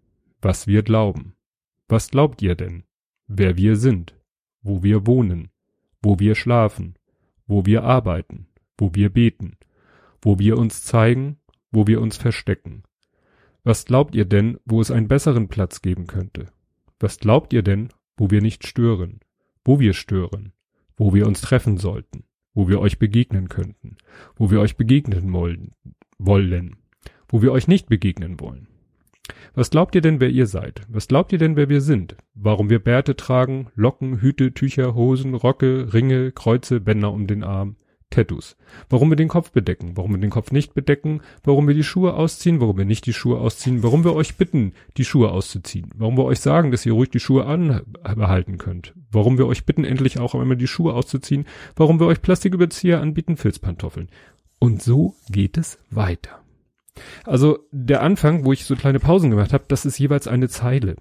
was 0.41 0.69
wir 0.69 0.85
glauben? 0.85 1.35
Was 1.89 2.13
glaubt 2.13 2.41
ihr 2.41 2.55
denn, 2.55 2.85
wer 3.27 3.57
wir 3.57 3.75
sind, 3.75 4.15
wo 4.63 4.85
wir 4.85 5.09
wohnen, 5.09 5.51
wo 6.03 6.21
wir 6.21 6.37
schlafen, 6.37 6.95
wo 7.49 7.67
wir 7.67 7.83
arbeiten, 7.83 8.47
wo 8.79 8.95
wir 8.95 9.11
beten, 9.11 9.57
wo 10.23 10.39
wir 10.39 10.59
uns 10.59 10.85
zeigen, 10.85 11.39
wo 11.71 11.87
wir 11.87 12.01
uns 12.01 12.17
verstecken? 12.17 12.83
Was 13.63 13.85
glaubt 13.85 14.15
ihr 14.15 14.25
denn, 14.25 14.59
wo 14.65 14.81
es 14.81 14.91
einen 14.91 15.09
besseren 15.09 15.49
Platz 15.49 15.83
geben 15.83 16.07
könnte? 16.07 16.47
Was 16.99 17.19
glaubt 17.19 17.53
ihr 17.53 17.63
denn, 17.63 17.89
wo 18.17 18.31
wir 18.31 18.43
nicht 18.43 18.67
stören, 18.67 19.21
wo 19.65 19.81
wir 19.81 19.93
stören, 19.93 20.53
wo 20.97 21.15
wir 21.15 21.27
uns 21.27 21.41
treffen 21.41 21.77
sollten, 21.79 22.25
wo 22.55 22.69
wir 22.69 22.81
euch 22.81 22.99
begegnen 22.99 23.49
könnten, 23.49 23.97
wo 24.37 24.51
wir 24.51 24.61
euch 24.61 24.77
begegnen 24.77 25.33
wollen, 25.33 25.73
wollen, 26.19 26.77
wo 27.29 27.43
wir 27.43 27.53
euch 27.53 27.69
nicht 27.69 27.89
begegnen 27.89 28.41
wollen? 28.41 28.69
Was 29.55 29.71
glaubt 29.71 29.95
ihr 29.95 30.01
denn, 30.01 30.21
wer 30.21 30.31
ihr 30.31 30.47
seid? 30.47 30.83
Was 30.89 31.09
glaubt 31.09 31.33
ihr 31.33 31.39
denn, 31.39 31.57
wer 31.57 31.69
wir 31.69 31.81
sind? 31.81 32.17
Warum 32.35 32.71
wir 32.71 32.79
Bärte 32.79 33.17
tragen, 33.17 33.69
Locken, 33.75 34.21
Hüte, 34.21 34.53
Tücher, 34.53 34.95
Hosen, 34.95 35.35
Rocke, 35.35 35.93
Ringe, 35.93 36.33
Kreuze, 36.33 36.81
Bänder 36.81 37.13
um 37.13 37.27
den 37.27 37.45
Arm, 37.45 37.77
Tattoos. 38.11 38.57
Warum 38.89 39.11
wir 39.11 39.17
den 39.17 39.29
Kopf 39.29 39.53
bedecken, 39.53 39.93
warum 39.95 40.13
wir 40.13 40.19
den 40.19 40.31
Kopf 40.31 40.51
nicht 40.51 40.75
bedecken, 40.75 41.23
warum 41.45 41.67
wir 41.69 41.75
die 41.75 41.85
Schuhe 41.85 42.15
ausziehen, 42.15 42.61
warum 42.61 42.77
wir 42.77 42.85
nicht 42.85 43.07
die 43.07 43.13
Schuhe 43.13 43.39
ausziehen, 43.39 43.83
warum 43.83 44.05
wir 44.05 44.15
euch 44.15 44.37
bitten, 44.37 44.75
die 44.97 45.05
Schuhe 45.05 45.31
auszuziehen, 45.31 45.91
warum 45.95 46.17
wir 46.17 46.25
euch 46.25 46.41
sagen, 46.41 46.71
dass 46.71 46.85
ihr 46.85 46.93
ruhig 46.93 47.11
die 47.11 47.21
Schuhe 47.21 47.47
anbehalten 47.47 48.59
könnt, 48.59 48.95
warum 49.11 49.39
wir 49.39 49.47
euch 49.47 49.65
bitten, 49.65 49.85
endlich 49.85 50.19
auch 50.19 50.35
einmal 50.35 50.57
die 50.57 50.67
Schuhe 50.67 50.95
auszuziehen, 50.95 51.47
warum 51.77 52.01
wir 52.01 52.07
euch 52.07 52.21
Plastiküberzieher 52.21 53.01
anbieten, 53.01 53.37
Filzpantoffeln. 53.37 54.09
Und 54.59 54.83
so 54.83 55.15
geht 55.31 55.57
es 55.57 55.79
weiter. 55.91 56.41
Also 57.25 57.61
der 57.71 58.03
Anfang, 58.03 58.45
wo 58.45 58.53
ich 58.53 58.65
so 58.65 58.77
kleine 58.77 59.01
Pausen 59.01 59.31
gemacht 59.31 59.53
habe, 59.53 59.65
das 59.69 59.87
ist 59.87 59.99
jeweils 59.99 60.27
eine 60.27 60.49
Zeile. 60.49 60.97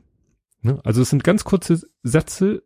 Ne? 0.61 0.79
Also 0.83 1.01
es 1.01 1.09
sind 1.09 1.23
ganz 1.23 1.43
kurze 1.43 1.81
Sätze, 2.03 2.63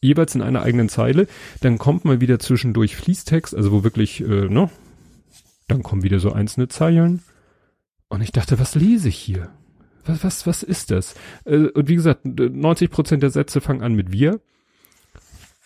jeweils 0.00 0.34
in 0.34 0.42
einer 0.42 0.62
eigenen 0.62 0.88
Zeile. 0.88 1.26
Dann 1.60 1.78
kommt 1.78 2.04
mal 2.04 2.20
wieder 2.20 2.38
zwischendurch 2.38 2.96
Fließtext, 2.96 3.54
also 3.54 3.72
wo 3.72 3.84
wirklich, 3.84 4.20
äh, 4.20 4.48
ne? 4.48 4.70
Dann 5.68 5.82
kommen 5.82 6.02
wieder 6.02 6.18
so 6.18 6.32
einzelne 6.32 6.68
Zeilen. 6.68 7.22
Und 8.08 8.22
ich 8.22 8.32
dachte, 8.32 8.58
was 8.58 8.74
lese 8.74 9.08
ich 9.08 9.16
hier? 9.16 9.50
Was, 10.04 10.24
was, 10.24 10.46
was 10.46 10.62
ist 10.62 10.90
das? 10.90 11.14
Äh, 11.44 11.68
und 11.68 11.88
wie 11.88 11.94
gesagt, 11.94 12.24
90 12.24 12.90
Prozent 12.90 13.22
der 13.22 13.30
Sätze 13.30 13.60
fangen 13.60 13.82
an 13.82 13.94
mit 13.94 14.10
wir. 14.10 14.40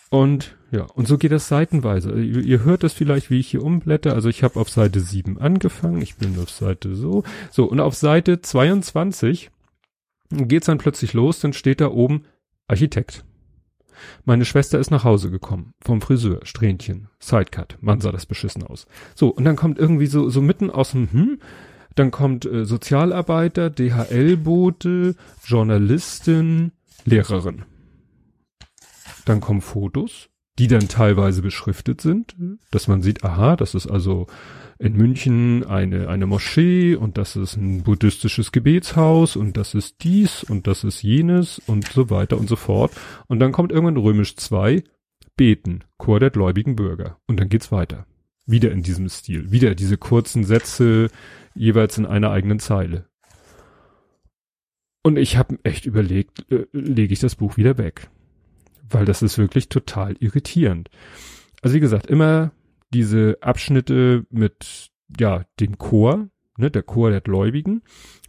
Und 0.09 0.55
ja, 0.71 0.83
und 0.83 1.07
so 1.07 1.17
geht 1.17 1.31
das 1.31 1.47
seitenweise. 1.47 2.11
Ihr, 2.11 2.43
ihr 2.43 2.63
hört 2.63 2.83
das 2.83 2.93
vielleicht, 2.93 3.29
wie 3.29 3.39
ich 3.39 3.47
hier 3.47 3.63
umblätter. 3.63 4.13
Also 4.13 4.29
ich 4.29 4.43
habe 4.43 4.59
auf 4.59 4.69
Seite 4.69 4.99
7 4.99 5.39
angefangen. 5.39 6.01
Ich 6.01 6.17
bin 6.17 6.37
auf 6.39 6.49
Seite 6.49 6.95
so. 6.95 7.23
So, 7.49 7.65
und 7.65 7.79
auf 7.79 7.95
Seite 7.95 8.41
22 8.41 9.49
geht's 10.29 10.67
dann 10.67 10.77
plötzlich 10.77 11.13
los. 11.13 11.39
Dann 11.39 11.53
steht 11.53 11.81
da 11.81 11.87
oben 11.87 12.25
Architekt. 12.67 13.23
Meine 14.23 14.45
Schwester 14.45 14.79
ist 14.79 14.91
nach 14.91 15.03
Hause 15.03 15.31
gekommen. 15.31 15.73
Vom 15.81 16.01
Friseur, 16.01 16.39
Strähnchen, 16.43 17.07
Sidecut. 17.19 17.77
Mann 17.81 18.01
sah 18.01 18.11
das 18.11 18.25
beschissen 18.25 18.63
aus. 18.63 18.85
So, 19.15 19.29
und 19.29 19.45
dann 19.45 19.55
kommt 19.55 19.79
irgendwie 19.79 20.07
so, 20.07 20.29
so 20.29 20.41
mitten 20.41 20.69
aus 20.69 20.91
dem, 20.91 21.11
hm, 21.11 21.39
dann 21.95 22.11
kommt 22.11 22.45
äh, 22.45 22.65
Sozialarbeiter, 22.65 23.69
DHL-Bote, 23.69 25.15
Journalistin, 25.45 26.71
Lehrerin. 27.05 27.63
Dann 29.25 29.41
kommen 29.41 29.61
Fotos, 29.61 30.29
die 30.59 30.67
dann 30.67 30.87
teilweise 30.87 31.41
beschriftet 31.41 32.01
sind, 32.01 32.35
dass 32.71 32.87
man 32.87 33.01
sieht, 33.01 33.23
aha, 33.23 33.55
das 33.55 33.75
ist 33.75 33.87
also 33.87 34.27
in 34.77 34.93
München 34.93 35.63
eine, 35.63 36.09
eine 36.09 36.25
Moschee 36.25 36.95
und 36.95 37.17
das 37.17 37.35
ist 37.35 37.55
ein 37.55 37.83
buddhistisches 37.83 38.51
Gebetshaus 38.51 39.35
und 39.35 39.55
das 39.55 39.73
ist 39.73 40.03
dies 40.03 40.43
und 40.43 40.67
das 40.67 40.83
ist 40.83 41.01
jenes 41.01 41.59
und 41.59 41.87
so 41.87 42.09
weiter 42.09 42.37
und 42.37 42.49
so 42.49 42.55
fort. 42.55 42.91
Und 43.27 43.39
dann 43.39 43.51
kommt 43.51 43.71
irgendwann 43.71 43.97
römisch 43.97 44.35
2, 44.35 44.83
beten, 45.37 45.83
Chor 45.97 46.19
der 46.19 46.29
gläubigen 46.29 46.75
Bürger. 46.75 47.17
Und 47.27 47.39
dann 47.39 47.49
geht's 47.49 47.71
weiter. 47.71 48.05
Wieder 48.45 48.71
in 48.71 48.83
diesem 48.83 49.09
Stil. 49.09 49.51
Wieder 49.51 49.75
diese 49.75 49.97
kurzen 49.97 50.43
Sätze, 50.43 51.09
jeweils 51.55 51.97
in 51.97 52.05
einer 52.05 52.31
eigenen 52.31 52.59
Zeile. 52.59 53.07
Und 55.03 55.17
ich 55.17 55.37
habe 55.37 55.57
echt 55.63 55.85
überlegt, 55.85 56.51
äh, 56.51 56.65
lege 56.73 57.13
ich 57.13 57.19
das 57.19 57.35
Buch 57.35 57.57
wieder 57.57 57.77
weg. 57.77 58.09
Weil 58.89 59.05
das 59.05 59.21
ist 59.21 59.37
wirklich 59.37 59.69
total 59.69 60.15
irritierend. 60.19 60.89
Also 61.61 61.75
wie 61.75 61.79
gesagt, 61.79 62.07
immer 62.07 62.51
diese 62.95 63.37
Abschnitte 63.41 64.25
mit 64.29 64.91
ja 65.19 65.43
dem 65.59 65.77
Chor, 65.77 66.29
ne, 66.57 66.71
der 66.71 66.83
Chor 66.83 67.11
der 67.11 67.21
Gläubigen, 67.21 67.83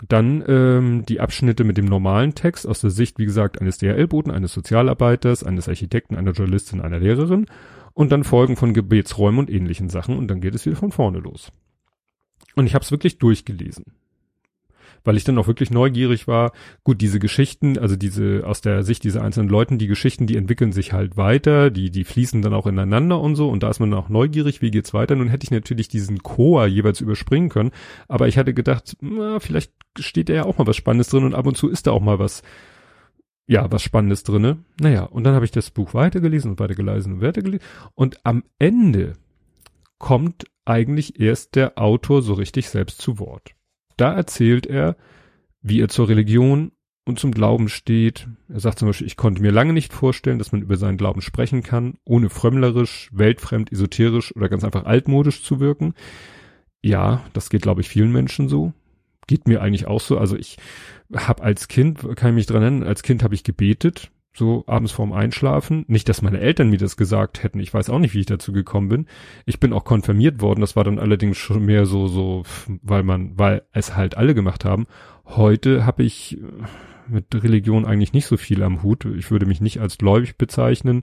dann 0.09 0.45
ähm, 0.47 1.05
die 1.07 1.21
Abschnitte 1.21 1.63
mit 1.65 1.77
dem 1.77 1.87
normalen 1.87 2.35
Text 2.35 2.67
aus 2.67 2.81
der 2.81 2.91
Sicht, 2.91 3.19
wie 3.19 3.25
gesagt, 3.25 3.61
eines 3.61 3.79
DRL-Boten, 3.79 4.33
eines 4.33 4.53
Sozialarbeiters, 4.53 5.45
eines 5.45 5.69
Architekten, 5.69 6.17
einer 6.17 6.33
Journalistin, 6.33 6.81
einer 6.81 6.99
Lehrerin. 6.99 7.47
Und 7.95 8.13
dann 8.13 8.25
Folgen 8.25 8.57
von 8.57 8.75
Gebetsräumen 8.75 9.39
und 9.39 9.51
ähnlichen 9.51 9.89
Sachen. 9.89 10.19
Und 10.19 10.29
dann 10.29 10.43
geht 10.43 10.55
es 10.55 10.67
wieder 10.67 10.77
von 10.77 10.93
vorne 10.93 11.19
los. 11.19 11.51
Und 12.55 12.67
ich 12.67 12.75
habe 12.75 12.85
es 12.85 12.91
wirklich 12.91 13.17
durchgelesen 13.19 13.85
weil 15.07 15.17
ich 15.17 15.25
dann 15.25 15.39
auch 15.39 15.47
wirklich 15.47 15.71
neugierig 15.71 16.27
war. 16.29 16.53
Gut, 16.85 17.01
diese 17.01 17.19
Geschichten, 17.19 17.79
also 17.79 17.97
diese 17.97 18.43
aus 18.47 18.61
der 18.61 18.83
Sicht 18.83 19.05
dieser 19.05 19.23
einzelnen 19.23 19.49
Leuten, 19.49 19.79
die 19.79 19.87
Geschichten, 19.87 20.27
die 20.27 20.37
entwickeln 20.37 20.73
sich 20.73 20.93
halt 20.93 21.17
weiter, 21.17 21.71
die 21.71 21.91
die 21.91 22.05
fließen 22.05 22.43
dann 22.43 22.55
auch 22.55 22.67
ineinander 22.67 23.21
und 23.21 23.37
so 23.37 23.49
und 23.49 23.63
da 23.63 23.71
ist 23.71 23.81
man 23.81 23.95
auch 23.95 24.09
neugierig, 24.09 24.63
wie 24.63 24.71
geht's 24.71 24.95
weiter. 24.95 25.17
Nun 25.17 25.29
hätte 25.29 25.45
ich 25.45 25.51
natürlich 25.51 25.89
diesen 25.89 26.23
Chor 26.23 26.67
jeweils 26.67 27.01
überspringen 27.01 27.49
können, 27.49 27.71
aber 28.09 28.29
ich 28.29 28.39
hatte 28.39 28.55
gedacht, 28.55 28.97
na, 29.01 29.41
vielleicht 29.41 29.73
steht 29.99 30.29
da 30.29 30.35
ja 30.35 30.45
auch 30.45 30.59
mal 30.59 30.67
was 30.67 30.77
Spannendes 30.77 31.09
drin 31.09 31.25
und 31.25 31.35
ab 31.35 31.47
und 31.47 31.57
zu 31.57 31.69
ist 31.69 31.87
da 31.87 31.93
auch 31.93 32.03
mal 32.03 32.19
was 32.19 32.43
ja, 33.49 33.71
was 33.71 33.83
Spannendes 33.83 34.25
drinne. 34.25 34.59
Naja, 34.81 35.05
und 35.05 35.25
dann 35.25 35.35
habe 35.35 35.45
ich 35.45 35.53
das 35.53 35.71
Buch 35.71 35.95
weitergelesen 35.95 36.51
und 36.51 36.61
weitergelesen 36.61 37.15
und 37.15 37.21
weitergelesen. 37.23 37.67
Und 37.95 38.19
am 38.25 38.43
Ende 38.59 39.13
kommt 39.99 40.47
eigentlich 40.65 41.21
erst 41.21 41.55
der 41.55 41.79
Autor 41.79 42.23
so 42.23 42.35
richtig 42.35 42.69
selbst 42.69 43.01
zu 43.01 43.19
Wort. 43.19 43.56
Da 43.97 44.15
erzählt 44.15 44.67
er, 44.67 44.97
wie 45.63 45.81
er 45.81 45.89
zur 45.89 46.09
Religion 46.09 46.73
und 47.05 47.19
zum 47.19 47.33
Glauben 47.33 47.69
steht. 47.69 48.29
Er 48.49 48.61
sagt 48.61 48.79
zum 48.79 48.89
Beispiel, 48.89 49.07
ich 49.07 49.17
konnte 49.17 49.41
mir 49.41 49.53
lange 49.53 49.73
nicht 49.73 49.93
vorstellen, 49.93 50.39
dass 50.39 50.53
man 50.53 50.63
über 50.63 50.77
seinen 50.77 50.99
Glauben 50.99 51.23
sprechen 51.23 51.63
kann, 51.63 51.95
ohne 52.05 52.29
frömmlerisch, 52.29 53.11
weltfremd, 53.13 53.73
esoterisch 53.73 54.35
oder 54.35 54.49
ganz 54.49 54.65
einfach 54.65 54.85
altmodisch 54.85 55.43
zu 55.43 55.61
wirken. 55.61 55.95
Ja, 56.83 57.25
das 57.33 57.49
geht, 57.49 57.63
glaube 57.63 57.81
ich, 57.81 57.89
vielen 57.89 58.13
Menschen 58.13 58.49
so. 58.49 58.73
Geht 59.27 59.49
mir 59.49 59.63
eigentlich 59.63 59.87
auch 59.87 60.01
so. 60.01 60.19
Also 60.19 60.37
ich 60.37 60.59
habe 61.15 61.43
als 61.43 61.69
Kind, 61.69 62.01
kann 62.17 62.31
ich 62.31 62.35
mich 62.35 62.47
dran 62.47 62.63
nennen, 62.63 62.83
als 62.83 63.03
Kind 63.03 63.23
habe 63.23 63.35
ich 63.35 63.45
gebetet, 63.45 64.11
so 64.37 64.65
abends 64.67 64.93
vorm 64.93 65.13
Einschlafen. 65.13 65.85
Nicht, 65.89 66.09
dass 66.09 66.23
meine 66.23 66.41
Eltern 66.41 66.71
mir 66.71 66.79
das 66.79 66.97
gesagt 66.97 67.43
hätten. 67.43 67.61
Ich 67.61 67.73
weiß 67.73 67.91
auch 67.91 67.99
nicht, 67.99 68.15
wie 68.15 68.21
ich 68.21 68.27
dazu 68.27 68.53
gekommen 68.53 68.89
bin. 68.89 69.07
Ich 69.47 69.61
bin 69.61 69.73
auch 69.73 69.85
konfirmiert 69.85 70.41
worden. 70.41 70.61
Das 70.61 70.77
war 70.77 70.85
dann 70.85 70.99
allerdings 70.99 71.39
schon 71.39 71.65
mehr 71.65 71.87
so, 71.87 72.07
so, 72.07 72.43
weil 72.83 73.03
man, 73.03 73.39
weil 73.39 73.63
es 73.73 73.97
halt 73.97 74.17
alle 74.17 74.35
gemacht 74.35 74.65
haben. 74.65 74.87
Heute 75.25 75.87
habe 75.87 76.03
ich 76.03 76.39
äh, 76.39 76.45
mit 77.09 77.35
Religion 77.35 77.85
eigentlich 77.85 78.13
nicht 78.13 78.27
so 78.27 78.37
viel 78.37 78.63
am 78.63 78.83
Hut. 78.83 79.05
Ich 79.05 79.31
würde 79.31 79.47
mich 79.47 79.61
nicht 79.61 79.81
als 79.81 79.99
gläubig 79.99 80.37
bezeichnen 80.37 81.03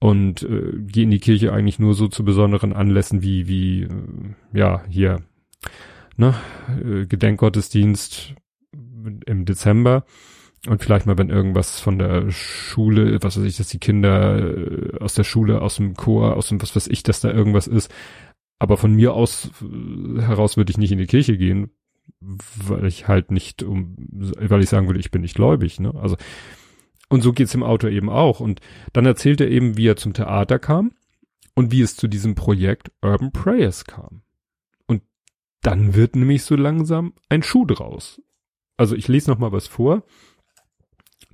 und 0.00 0.42
äh, 0.42 0.72
gehe 0.78 1.04
in 1.04 1.10
die 1.10 1.20
Kirche 1.20 1.52
eigentlich 1.52 1.78
nur 1.78 1.94
so 1.94 2.08
zu 2.08 2.24
besonderen 2.24 2.72
Anlässen 2.72 3.22
wie, 3.22 3.46
wie, 3.46 3.82
äh, 3.82 3.88
ja, 4.52 4.82
hier, 4.88 5.22
ne, 6.16 6.34
äh, 6.82 7.06
Gedenkgottesdienst 7.06 8.34
im 9.26 9.44
Dezember 9.44 10.04
und 10.66 10.82
vielleicht 10.82 11.06
mal, 11.06 11.18
wenn 11.18 11.28
irgendwas 11.28 11.80
von 11.80 11.98
der 11.98 12.30
Schule, 12.30 13.22
was 13.22 13.36
weiß 13.36 13.44
ich, 13.44 13.56
dass 13.56 13.68
die 13.68 13.78
Kinder 13.78 14.38
äh, 14.38 14.98
aus 14.98 15.14
der 15.14 15.24
Schule, 15.24 15.60
aus 15.60 15.76
dem 15.76 15.94
Chor, 15.94 16.36
aus 16.36 16.48
dem 16.48 16.62
was 16.62 16.74
weiß 16.74 16.86
ich, 16.88 17.02
dass 17.02 17.20
da 17.20 17.30
irgendwas 17.30 17.66
ist. 17.66 17.92
Aber 18.58 18.76
von 18.76 18.94
mir 18.94 19.12
aus 19.12 19.50
äh, 19.62 20.22
heraus 20.22 20.56
würde 20.56 20.70
ich 20.70 20.78
nicht 20.78 20.92
in 20.92 20.98
die 20.98 21.06
Kirche 21.06 21.36
gehen, 21.36 21.70
weil 22.20 22.86
ich 22.86 23.08
halt 23.08 23.30
nicht 23.30 23.62
um, 23.62 23.96
weil 23.98 24.62
ich 24.62 24.70
sagen 24.70 24.86
würde, 24.86 25.00
ich 25.00 25.10
bin 25.10 25.22
nicht 25.22 25.34
gläubig, 25.34 25.80
ne? 25.80 25.94
Also, 25.94 26.16
und 27.10 27.22
so 27.22 27.32
geht's 27.32 27.52
dem 27.52 27.62
Autor 27.62 27.90
eben 27.90 28.08
auch. 28.08 28.40
Und 28.40 28.60
dann 28.92 29.04
erzählt 29.04 29.40
er 29.40 29.50
eben, 29.50 29.76
wie 29.76 29.88
er 29.88 29.96
zum 29.96 30.14
Theater 30.14 30.58
kam 30.58 30.92
und 31.54 31.72
wie 31.72 31.82
es 31.82 31.96
zu 31.96 32.08
diesem 32.08 32.34
Projekt 32.34 32.90
Urban 33.02 33.32
Prayers 33.32 33.84
kam. 33.84 34.22
Und 34.86 35.02
dann 35.60 35.94
wird 35.94 36.16
nämlich 36.16 36.42
so 36.44 36.56
langsam 36.56 37.12
ein 37.28 37.42
Schuh 37.42 37.66
draus. 37.66 38.22
Also 38.76 38.96
ich 38.96 39.08
lese 39.08 39.30
noch 39.30 39.38
mal 39.38 39.52
was 39.52 39.68
vor. 39.68 40.04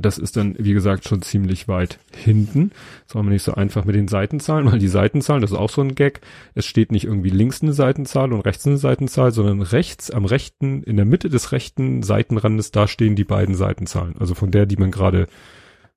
Das 0.02 0.18
ist 0.18 0.36
dann, 0.36 0.54
wie 0.58 0.72
gesagt, 0.72 1.08
schon 1.08 1.22
ziemlich 1.22 1.68
weit 1.68 1.98
hinten. 2.14 2.72
Das 3.06 3.14
war 3.14 3.22
mir 3.22 3.30
nicht 3.30 3.42
so 3.42 3.54
einfach 3.54 3.84
mit 3.84 3.94
den 3.94 4.08
Seitenzahlen, 4.08 4.66
weil 4.70 4.78
die 4.78 4.88
Seitenzahlen, 4.88 5.42
das 5.42 5.52
ist 5.52 5.56
auch 5.56 5.70
so 5.70 5.82
ein 5.82 5.94
Gag. 5.94 6.20
Es 6.54 6.66
steht 6.66 6.92
nicht 6.92 7.04
irgendwie 7.04 7.30
links 7.30 7.62
eine 7.62 7.72
Seitenzahl 7.72 8.32
und 8.32 8.40
rechts 8.40 8.66
eine 8.66 8.78
Seitenzahl, 8.78 9.32
sondern 9.32 9.62
rechts 9.62 10.10
am 10.10 10.24
rechten, 10.24 10.82
in 10.82 10.96
der 10.96 11.06
Mitte 11.06 11.28
des 11.28 11.52
rechten 11.52 12.02
Seitenrandes, 12.02 12.70
da 12.70 12.88
stehen 12.88 13.16
die 13.16 13.24
beiden 13.24 13.54
Seitenzahlen. 13.54 14.16
Also 14.18 14.34
von 14.34 14.50
der, 14.50 14.66
die 14.66 14.76
man 14.76 14.90
gerade 14.90 15.26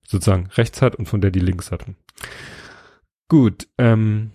sozusagen 0.06 0.48
rechts 0.56 0.82
hat 0.82 0.96
und 0.96 1.08
von 1.08 1.22
der, 1.22 1.32
die 1.32 1.40
links 1.40 1.72
hatten. 1.72 1.96
Gut, 3.30 3.68
ähm, 3.78 4.32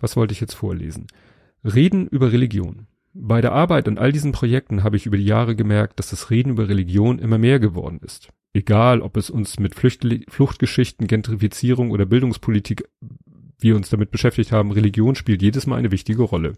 was 0.00 0.16
wollte 0.16 0.32
ich 0.32 0.40
jetzt 0.40 0.54
vorlesen? 0.54 1.06
Reden 1.64 2.06
über 2.06 2.32
Religion. 2.32 2.86
Bei 3.14 3.40
der 3.40 3.52
Arbeit 3.52 3.88
an 3.88 3.98
all 3.98 4.12
diesen 4.12 4.32
Projekten 4.32 4.84
habe 4.84 4.96
ich 4.96 5.06
über 5.06 5.16
die 5.16 5.24
Jahre 5.24 5.56
gemerkt, 5.56 5.98
dass 5.98 6.10
das 6.10 6.30
Reden 6.30 6.50
über 6.50 6.68
Religion 6.68 7.18
immer 7.18 7.38
mehr 7.38 7.58
geworden 7.58 8.00
ist. 8.04 8.28
Egal, 8.54 9.02
ob 9.02 9.16
es 9.16 9.30
uns 9.30 9.58
mit 9.58 9.74
Flüchtli 9.74 10.24
Fluchtgeschichten, 10.28 11.06
Gentrifizierung 11.06 11.90
oder 11.90 12.06
Bildungspolitik 12.06 12.88
wir 13.60 13.76
uns 13.76 13.90
damit 13.90 14.10
beschäftigt 14.10 14.52
haben, 14.52 14.70
Religion 14.70 15.14
spielt 15.14 15.42
jedes 15.42 15.66
Mal 15.66 15.76
eine 15.76 15.90
wichtige 15.90 16.22
Rolle. 16.22 16.54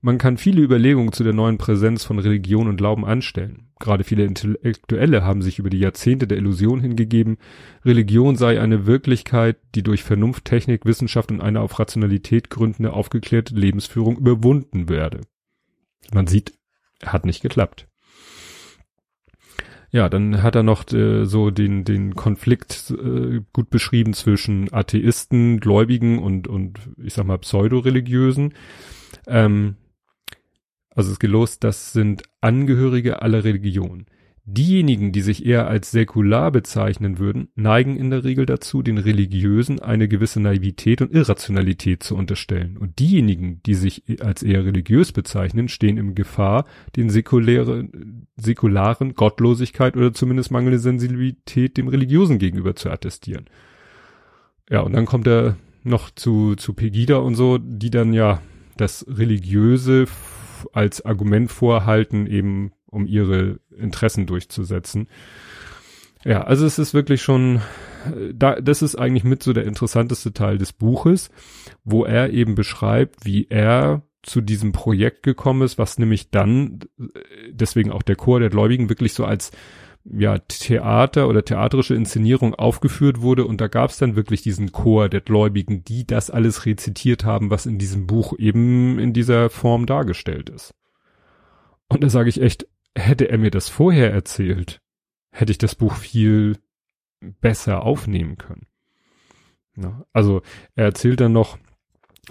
Man 0.00 0.18
kann 0.18 0.36
viele 0.36 0.62
Überlegungen 0.62 1.12
zu 1.12 1.24
der 1.24 1.32
neuen 1.32 1.58
Präsenz 1.58 2.04
von 2.04 2.18
Religion 2.18 2.68
und 2.68 2.76
Glauben 2.76 3.04
anstellen. 3.04 3.68
Gerade 3.78 4.04
viele 4.04 4.24
Intellektuelle 4.24 5.24
haben 5.24 5.42
sich 5.42 5.58
über 5.58 5.70
die 5.70 5.78
Jahrzehnte 5.78 6.26
der 6.26 6.38
Illusion 6.38 6.80
hingegeben, 6.80 7.38
Religion 7.84 8.36
sei 8.36 8.60
eine 8.60 8.86
Wirklichkeit, 8.86 9.56
die 9.74 9.82
durch 9.82 10.02
Vernunft, 10.02 10.44
Technik, 10.44 10.84
Wissenschaft 10.84 11.30
und 11.30 11.40
eine 11.40 11.60
auf 11.60 11.78
Rationalität 11.78 12.50
gründende 12.50 12.92
aufgeklärte 12.92 13.54
Lebensführung 13.54 14.18
überwunden 14.18 14.88
werde. 14.88 15.22
Man 16.12 16.26
sieht, 16.26 16.52
hat 17.04 17.26
nicht 17.26 17.42
geklappt. 17.42 17.88
Ja, 19.96 20.10
dann 20.10 20.42
hat 20.42 20.54
er 20.54 20.62
noch 20.62 20.92
äh, 20.92 21.24
so 21.24 21.50
den, 21.50 21.84
den 21.84 22.14
Konflikt 22.14 22.90
äh, 22.90 23.40
gut 23.54 23.70
beschrieben 23.70 24.12
zwischen 24.12 24.70
Atheisten, 24.70 25.58
Gläubigen 25.58 26.18
und, 26.18 26.48
und 26.48 26.80
ich 27.02 27.14
sag 27.14 27.24
mal 27.24 27.38
Pseudoreligiösen. 27.38 28.52
Ähm, 29.26 29.76
also 30.90 31.10
es 31.10 31.18
geht 31.18 31.30
los, 31.30 31.60
das 31.60 31.94
sind 31.94 32.24
Angehörige 32.42 33.22
aller 33.22 33.42
Religionen. 33.42 34.04
Diejenigen, 34.48 35.10
die 35.10 35.22
sich 35.22 35.44
eher 35.44 35.66
als 35.66 35.90
säkular 35.90 36.52
bezeichnen 36.52 37.18
würden, 37.18 37.48
neigen 37.56 37.96
in 37.96 38.10
der 38.10 38.22
Regel 38.22 38.46
dazu, 38.46 38.80
den 38.80 38.96
Religiösen 38.96 39.80
eine 39.80 40.06
gewisse 40.06 40.38
Naivität 40.38 41.02
und 41.02 41.12
Irrationalität 41.12 42.04
zu 42.04 42.14
unterstellen. 42.14 42.76
Und 42.76 43.00
diejenigen, 43.00 43.60
die 43.66 43.74
sich 43.74 44.04
als 44.20 44.44
eher 44.44 44.64
religiös 44.64 45.10
bezeichnen, 45.10 45.66
stehen 45.66 45.96
im 45.98 46.14
Gefahr, 46.14 46.64
den 46.94 47.10
säkulären, 47.10 48.28
säkularen 48.36 49.14
Gottlosigkeit 49.14 49.96
oder 49.96 50.14
zumindest 50.14 50.52
mangelnde 50.52 50.78
Sensibilität 50.78 51.76
dem 51.76 51.88
Religiösen 51.88 52.38
gegenüber 52.38 52.76
zu 52.76 52.88
attestieren. 52.88 53.46
Ja, 54.70 54.82
und 54.82 54.92
dann 54.92 55.06
kommt 55.06 55.26
er 55.26 55.56
noch 55.82 56.08
zu, 56.12 56.54
zu 56.54 56.72
Pegida 56.72 57.16
und 57.16 57.34
so, 57.34 57.58
die 57.58 57.90
dann 57.90 58.12
ja 58.12 58.40
das 58.76 59.04
Religiöse 59.08 60.06
als 60.72 61.04
Argument 61.04 61.50
vorhalten, 61.50 62.26
eben 62.28 62.70
um 62.86 63.06
ihre 63.06 63.60
Interessen 63.76 64.26
durchzusetzen. 64.26 65.08
Ja, 66.24 66.42
also 66.42 66.66
es 66.66 66.78
ist 66.78 66.92
wirklich 66.92 67.22
schon, 67.22 67.60
da, 68.32 68.60
das 68.60 68.82
ist 68.82 68.96
eigentlich 68.96 69.24
mit 69.24 69.42
so 69.42 69.52
der 69.52 69.64
interessanteste 69.64 70.32
Teil 70.32 70.58
des 70.58 70.72
Buches, 70.72 71.30
wo 71.84 72.04
er 72.04 72.30
eben 72.30 72.54
beschreibt, 72.54 73.24
wie 73.24 73.46
er 73.48 74.02
zu 74.22 74.40
diesem 74.40 74.72
Projekt 74.72 75.22
gekommen 75.22 75.62
ist, 75.62 75.78
was 75.78 75.98
nämlich 75.98 76.30
dann, 76.30 76.80
deswegen 77.50 77.92
auch 77.92 78.02
der 78.02 78.16
Chor 78.16 78.40
der 78.40 78.50
Gläubigen 78.50 78.88
wirklich 78.88 79.14
so 79.14 79.24
als 79.24 79.52
ja, 80.04 80.38
Theater 80.38 81.28
oder 81.28 81.44
theatrische 81.44 81.94
Inszenierung 81.94 82.54
aufgeführt 82.54 83.20
wurde 83.20 83.44
und 83.44 83.60
da 83.60 83.68
gab 83.68 83.90
es 83.90 83.98
dann 83.98 84.16
wirklich 84.16 84.42
diesen 84.42 84.72
Chor 84.72 85.08
der 85.08 85.20
Gläubigen, 85.20 85.84
die 85.84 86.06
das 86.06 86.30
alles 86.30 86.66
rezitiert 86.66 87.24
haben, 87.24 87.50
was 87.50 87.66
in 87.66 87.78
diesem 87.78 88.06
Buch 88.06 88.34
eben 88.38 88.98
in 88.98 89.12
dieser 89.12 89.50
Form 89.50 89.86
dargestellt 89.86 90.50
ist. 90.50 90.74
Und 91.88 92.02
da 92.02 92.08
sage 92.08 92.28
ich 92.28 92.40
echt, 92.40 92.66
hätte 92.96 93.28
er 93.28 93.38
mir 93.38 93.50
das 93.50 93.68
vorher 93.68 94.12
erzählt, 94.12 94.80
hätte 95.30 95.52
ich 95.52 95.58
das 95.58 95.74
Buch 95.74 95.94
viel 95.94 96.58
besser 97.40 97.82
aufnehmen 97.82 98.36
können. 98.38 98.66
Ja, 99.76 100.04
also 100.12 100.42
er 100.74 100.86
erzählt 100.86 101.20
dann 101.20 101.32
noch 101.32 101.58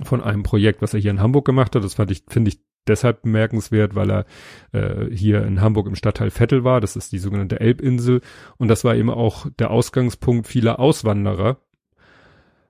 von 0.03 0.21
einem 0.21 0.43
Projekt, 0.43 0.81
was 0.81 0.93
er 0.93 0.99
hier 0.99 1.11
in 1.11 1.21
Hamburg 1.21 1.45
gemacht 1.45 1.75
hat. 1.75 1.83
Das 1.83 1.93
fand 1.93 2.11
ich, 2.11 2.23
finde 2.27 2.49
ich 2.49 2.59
deshalb 2.87 3.21
bemerkenswert, 3.23 3.95
weil 3.95 4.11
er 4.11 4.25
äh, 4.71 5.13
hier 5.13 5.43
in 5.45 5.61
Hamburg 5.61 5.87
im 5.87 5.95
Stadtteil 5.95 6.31
Vettel 6.31 6.63
war. 6.63 6.81
Das 6.81 6.95
ist 6.95 7.11
die 7.11 7.19
sogenannte 7.19 7.59
Elbinsel. 7.59 8.21
Und 8.57 8.67
das 8.67 8.83
war 8.83 8.95
eben 8.95 9.09
auch 9.09 9.47
der 9.59 9.71
Ausgangspunkt 9.71 10.47
vieler 10.47 10.79
Auswanderer, 10.79 11.61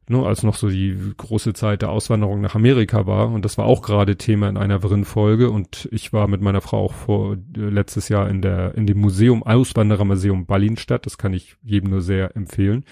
ne, 0.07 0.25
als 0.25 0.43
noch 0.43 0.55
so 0.55 0.69
die 0.69 0.97
große 1.17 1.53
Zeit 1.53 1.81
der 1.81 1.89
Auswanderung 1.89 2.41
nach 2.41 2.55
Amerika 2.55 3.07
war. 3.07 3.31
Und 3.31 3.45
das 3.45 3.57
war 3.57 3.65
auch 3.65 3.81
gerade 3.81 4.17
Thema 4.17 4.49
in 4.49 4.57
einer 4.57 4.83
Wirren-Folge. 4.83 5.49
Und 5.49 5.87
ich 5.91 6.13
war 6.13 6.27
mit 6.27 6.41
meiner 6.41 6.61
Frau 6.61 6.85
auch 6.85 6.93
vor 6.93 7.33
äh, 7.33 7.59
letztes 7.59 8.09
Jahr 8.09 8.29
in 8.29 8.41
der 8.41 8.75
in 8.75 8.87
dem 8.87 8.99
Museum 8.99 9.43
Auswanderermuseum 9.43 10.45
Ballinstadt. 10.45 11.05
Das 11.05 11.17
kann 11.17 11.33
ich 11.33 11.55
jedem 11.63 11.89
nur 11.89 12.01
sehr 12.01 12.35
empfehlen. 12.35 12.85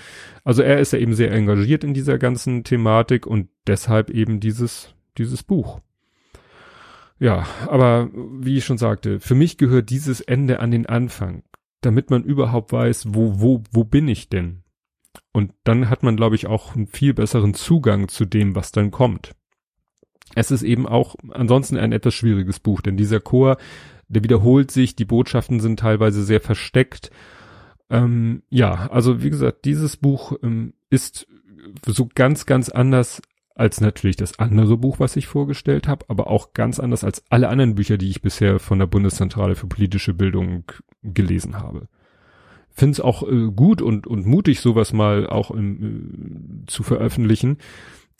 Also 0.43 0.61
er 0.61 0.79
ist 0.79 0.93
ja 0.93 0.99
eben 0.99 1.13
sehr 1.13 1.31
engagiert 1.31 1.83
in 1.83 1.93
dieser 1.93 2.17
ganzen 2.17 2.63
Thematik 2.63 3.27
und 3.27 3.49
deshalb 3.67 4.09
eben 4.09 4.39
dieses 4.39 4.93
dieses 5.17 5.43
Buch. 5.43 5.79
Ja, 7.19 7.45
aber 7.67 8.09
wie 8.13 8.57
ich 8.57 8.65
schon 8.65 8.77
sagte, 8.77 9.19
für 9.19 9.35
mich 9.35 9.57
gehört 9.57 9.89
dieses 9.89 10.19
Ende 10.19 10.59
an 10.59 10.71
den 10.71 10.87
Anfang, 10.87 11.43
damit 11.81 12.09
man 12.09 12.23
überhaupt 12.23 12.73
weiß, 12.73 13.13
wo, 13.13 13.39
wo, 13.39 13.63
wo 13.71 13.83
bin 13.83 14.07
ich 14.07 14.29
denn? 14.29 14.62
Und 15.31 15.53
dann 15.63 15.89
hat 15.89 16.03
man, 16.03 16.15
glaube 16.15 16.35
ich, 16.35 16.47
auch 16.47 16.75
einen 16.75 16.87
viel 16.87 17.13
besseren 17.13 17.53
Zugang 17.53 18.07
zu 18.07 18.25
dem, 18.25 18.55
was 18.55 18.71
dann 18.71 18.91
kommt. 18.91 19.33
Es 20.35 20.51
ist 20.51 20.63
eben 20.63 20.87
auch 20.87 21.15
ansonsten 21.31 21.77
ein 21.77 21.91
etwas 21.91 22.13
schwieriges 22.13 22.59
Buch, 22.59 22.81
denn 22.81 22.97
dieser 22.97 23.19
Chor, 23.19 23.57
der 24.07 24.23
wiederholt 24.23 24.71
sich, 24.71 24.95
die 24.95 25.05
Botschaften 25.05 25.59
sind 25.59 25.79
teilweise 25.79 26.23
sehr 26.23 26.41
versteckt. 26.41 27.11
Ähm, 27.89 28.43
ja, 28.49 28.87
also 28.89 29.21
wie 29.21 29.29
gesagt, 29.29 29.65
dieses 29.65 29.97
Buch 29.97 30.33
ähm, 30.41 30.73
ist 30.89 31.27
so 31.85 32.09
ganz, 32.13 32.45
ganz 32.45 32.69
anders 32.69 33.21
als 33.55 33.81
natürlich 33.81 34.15
das 34.15 34.39
andere 34.39 34.77
Buch, 34.77 34.99
was 34.99 35.15
ich 35.15 35.27
vorgestellt 35.27 35.87
habe, 35.87 36.05
aber 36.07 36.27
auch 36.27 36.53
ganz 36.53 36.79
anders 36.79 37.03
als 37.03 37.23
alle 37.29 37.49
anderen 37.49 37.75
Bücher, 37.75 37.97
die 37.97 38.09
ich 38.09 38.21
bisher 38.21 38.59
von 38.59 38.79
der 38.79 38.87
Bundeszentrale 38.87 39.55
für 39.55 39.67
politische 39.67 40.13
Bildung 40.13 40.63
gelesen 41.03 41.59
habe. 41.59 41.87
Finde 42.73 42.93
es 42.93 42.99
auch 42.99 43.27
äh, 43.27 43.51
gut 43.51 43.81
und, 43.81 44.07
und 44.07 44.25
mutig, 44.25 44.59
sowas 44.59 44.93
mal 44.93 45.27
auch 45.27 45.51
im, 45.51 46.63
äh, 46.63 46.65
zu 46.65 46.83
veröffentlichen. 46.83 47.57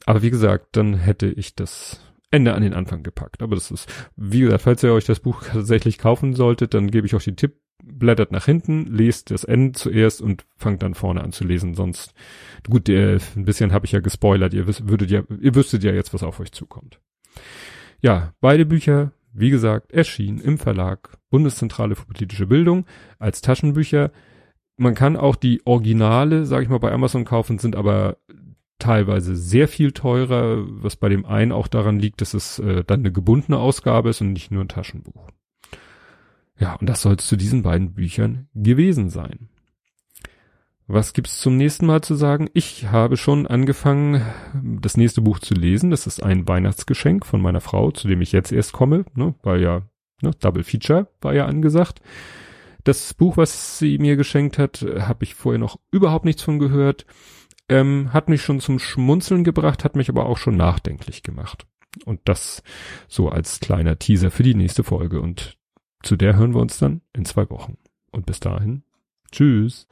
Aber 0.05 0.21
wie 0.21 0.29
gesagt, 0.29 0.67
dann 0.77 0.93
hätte 0.95 1.27
ich 1.27 1.55
das 1.55 1.99
Ende 2.29 2.53
an 2.53 2.63
den 2.63 2.73
Anfang 2.73 3.03
gepackt. 3.03 3.41
Aber 3.41 3.55
das 3.55 3.71
ist, 3.71 3.91
wie 4.15 4.41
gesagt, 4.41 4.63
falls 4.63 4.83
ihr 4.83 4.93
euch 4.93 5.05
das 5.05 5.19
Buch 5.19 5.43
tatsächlich 5.43 5.97
kaufen 5.97 6.33
solltet, 6.33 6.73
dann 6.73 6.91
gebe 6.91 7.07
ich 7.07 7.13
euch 7.13 7.25
den 7.25 7.35
Tipp, 7.35 7.57
blättert 7.83 8.31
nach 8.31 8.45
hinten, 8.45 8.85
lest 8.85 9.31
das 9.31 9.43
Ende 9.43 9.73
zuerst 9.73 10.21
und 10.21 10.45
fangt 10.57 10.81
dann 10.81 10.93
vorne 10.93 11.21
an 11.21 11.31
zu 11.31 11.43
lesen. 11.43 11.75
Sonst, 11.75 12.13
gut, 12.69 12.89
äh, 12.89 13.19
ein 13.35 13.45
bisschen 13.45 13.71
habe 13.71 13.85
ich 13.85 13.91
ja 13.91 13.99
gespoilert. 13.99 14.53
Ihr 14.53 14.67
wisst, 14.67 14.87
würdet 14.87 15.11
ja, 15.11 15.23
ihr 15.41 15.55
wüsstet 15.55 15.83
ja 15.83 15.93
jetzt, 15.93 16.13
was 16.13 16.23
auf 16.23 16.39
euch 16.39 16.51
zukommt. 16.51 16.99
Ja, 18.01 18.33
beide 18.41 18.65
Bücher, 18.65 19.13
wie 19.31 19.49
gesagt, 19.49 19.91
erschienen 19.91 20.39
im 20.39 20.57
Verlag 20.57 21.17
Bundeszentrale 21.29 21.95
für 21.95 22.05
politische 22.05 22.47
Bildung 22.47 22.85
als 23.19 23.41
Taschenbücher. 23.41 24.11
Man 24.77 24.95
kann 24.95 25.17
auch 25.17 25.35
die 25.35 25.61
Originale, 25.65 26.45
sage 26.45 26.63
ich 26.63 26.69
mal, 26.69 26.79
bei 26.79 26.91
Amazon 26.91 27.25
kaufen, 27.25 27.59
sind 27.59 27.75
aber 27.75 28.17
teilweise 28.79 29.35
sehr 29.35 29.67
viel 29.67 29.91
teurer, 29.91 30.65
was 30.67 30.95
bei 30.95 31.09
dem 31.09 31.25
einen 31.25 31.51
auch 31.51 31.67
daran 31.67 31.99
liegt, 31.99 32.21
dass 32.21 32.33
es 32.33 32.59
äh, 32.59 32.83
dann 32.83 33.01
eine 33.01 33.11
gebundene 33.11 33.57
Ausgabe 33.57 34.09
ist 34.09 34.21
und 34.21 34.33
nicht 34.33 34.51
nur 34.51 34.63
ein 34.63 34.67
Taschenbuch. 34.67 35.29
Ja, 36.59 36.75
und 36.75 36.87
das 36.87 37.01
soll 37.01 37.15
es 37.15 37.27
zu 37.27 37.35
diesen 37.35 37.63
beiden 37.63 37.93
Büchern 37.93 38.47
gewesen 38.53 39.09
sein. 39.09 39.49
Was 40.85 41.13
gibt's 41.13 41.39
zum 41.39 41.55
nächsten 41.55 41.85
Mal 41.85 42.01
zu 42.01 42.15
sagen? 42.15 42.49
Ich 42.53 42.87
habe 42.87 43.15
schon 43.15 43.47
angefangen, 43.47 44.21
das 44.81 44.97
nächste 44.97 45.21
Buch 45.21 45.39
zu 45.39 45.53
lesen. 45.53 45.91
Das 45.91 46.07
ist 46.07 46.21
ein 46.21 46.47
Weihnachtsgeschenk 46.47 47.25
von 47.25 47.41
meiner 47.41 47.61
Frau, 47.61 47.91
zu 47.91 48.07
dem 48.07 48.21
ich 48.21 48.33
jetzt 48.33 48.51
erst 48.51 48.73
komme, 48.73 49.05
ne, 49.15 49.33
weil 49.43 49.61
ja, 49.61 49.83
ne, 50.21 50.31
Double 50.41 50.63
Feature 50.63 51.07
war 51.21 51.33
ja 51.33 51.45
angesagt. 51.45 52.01
Das 52.83 53.13
Buch, 53.13 53.37
was 53.37 53.79
sie 53.79 53.97
mir 53.97 54.15
geschenkt 54.15 54.57
hat, 54.57 54.81
habe 54.81 55.23
ich 55.23 55.35
vorher 55.35 55.59
noch 55.59 55.79
überhaupt 55.91 56.25
nichts 56.25 56.43
von 56.43 56.59
gehört. 56.59 57.05
Ähm, 57.69 58.11
hat 58.11 58.27
mich 58.27 58.41
schon 58.41 58.59
zum 58.59 58.77
Schmunzeln 58.77 59.43
gebracht, 59.43 59.83
hat 59.83 59.95
mich 59.95 60.09
aber 60.09 60.25
auch 60.25 60.37
schon 60.37 60.57
nachdenklich 60.57 61.23
gemacht. 61.23 61.65
Und 62.05 62.19
das 62.25 62.61
so 63.07 63.29
als 63.29 63.59
kleiner 63.59 63.99
Teaser 63.99 64.31
für 64.31 64.43
die 64.43 64.55
nächste 64.55 64.83
Folge. 64.83 65.21
Und 65.21 65.57
zu 66.01 66.17
der 66.17 66.35
hören 66.35 66.53
wir 66.53 66.61
uns 66.61 66.77
dann 66.77 67.01
in 67.13 67.23
zwei 67.23 67.49
Wochen. 67.49 67.77
Und 68.11 68.25
bis 68.25 68.39
dahin, 68.39 68.83
tschüss. 69.31 69.87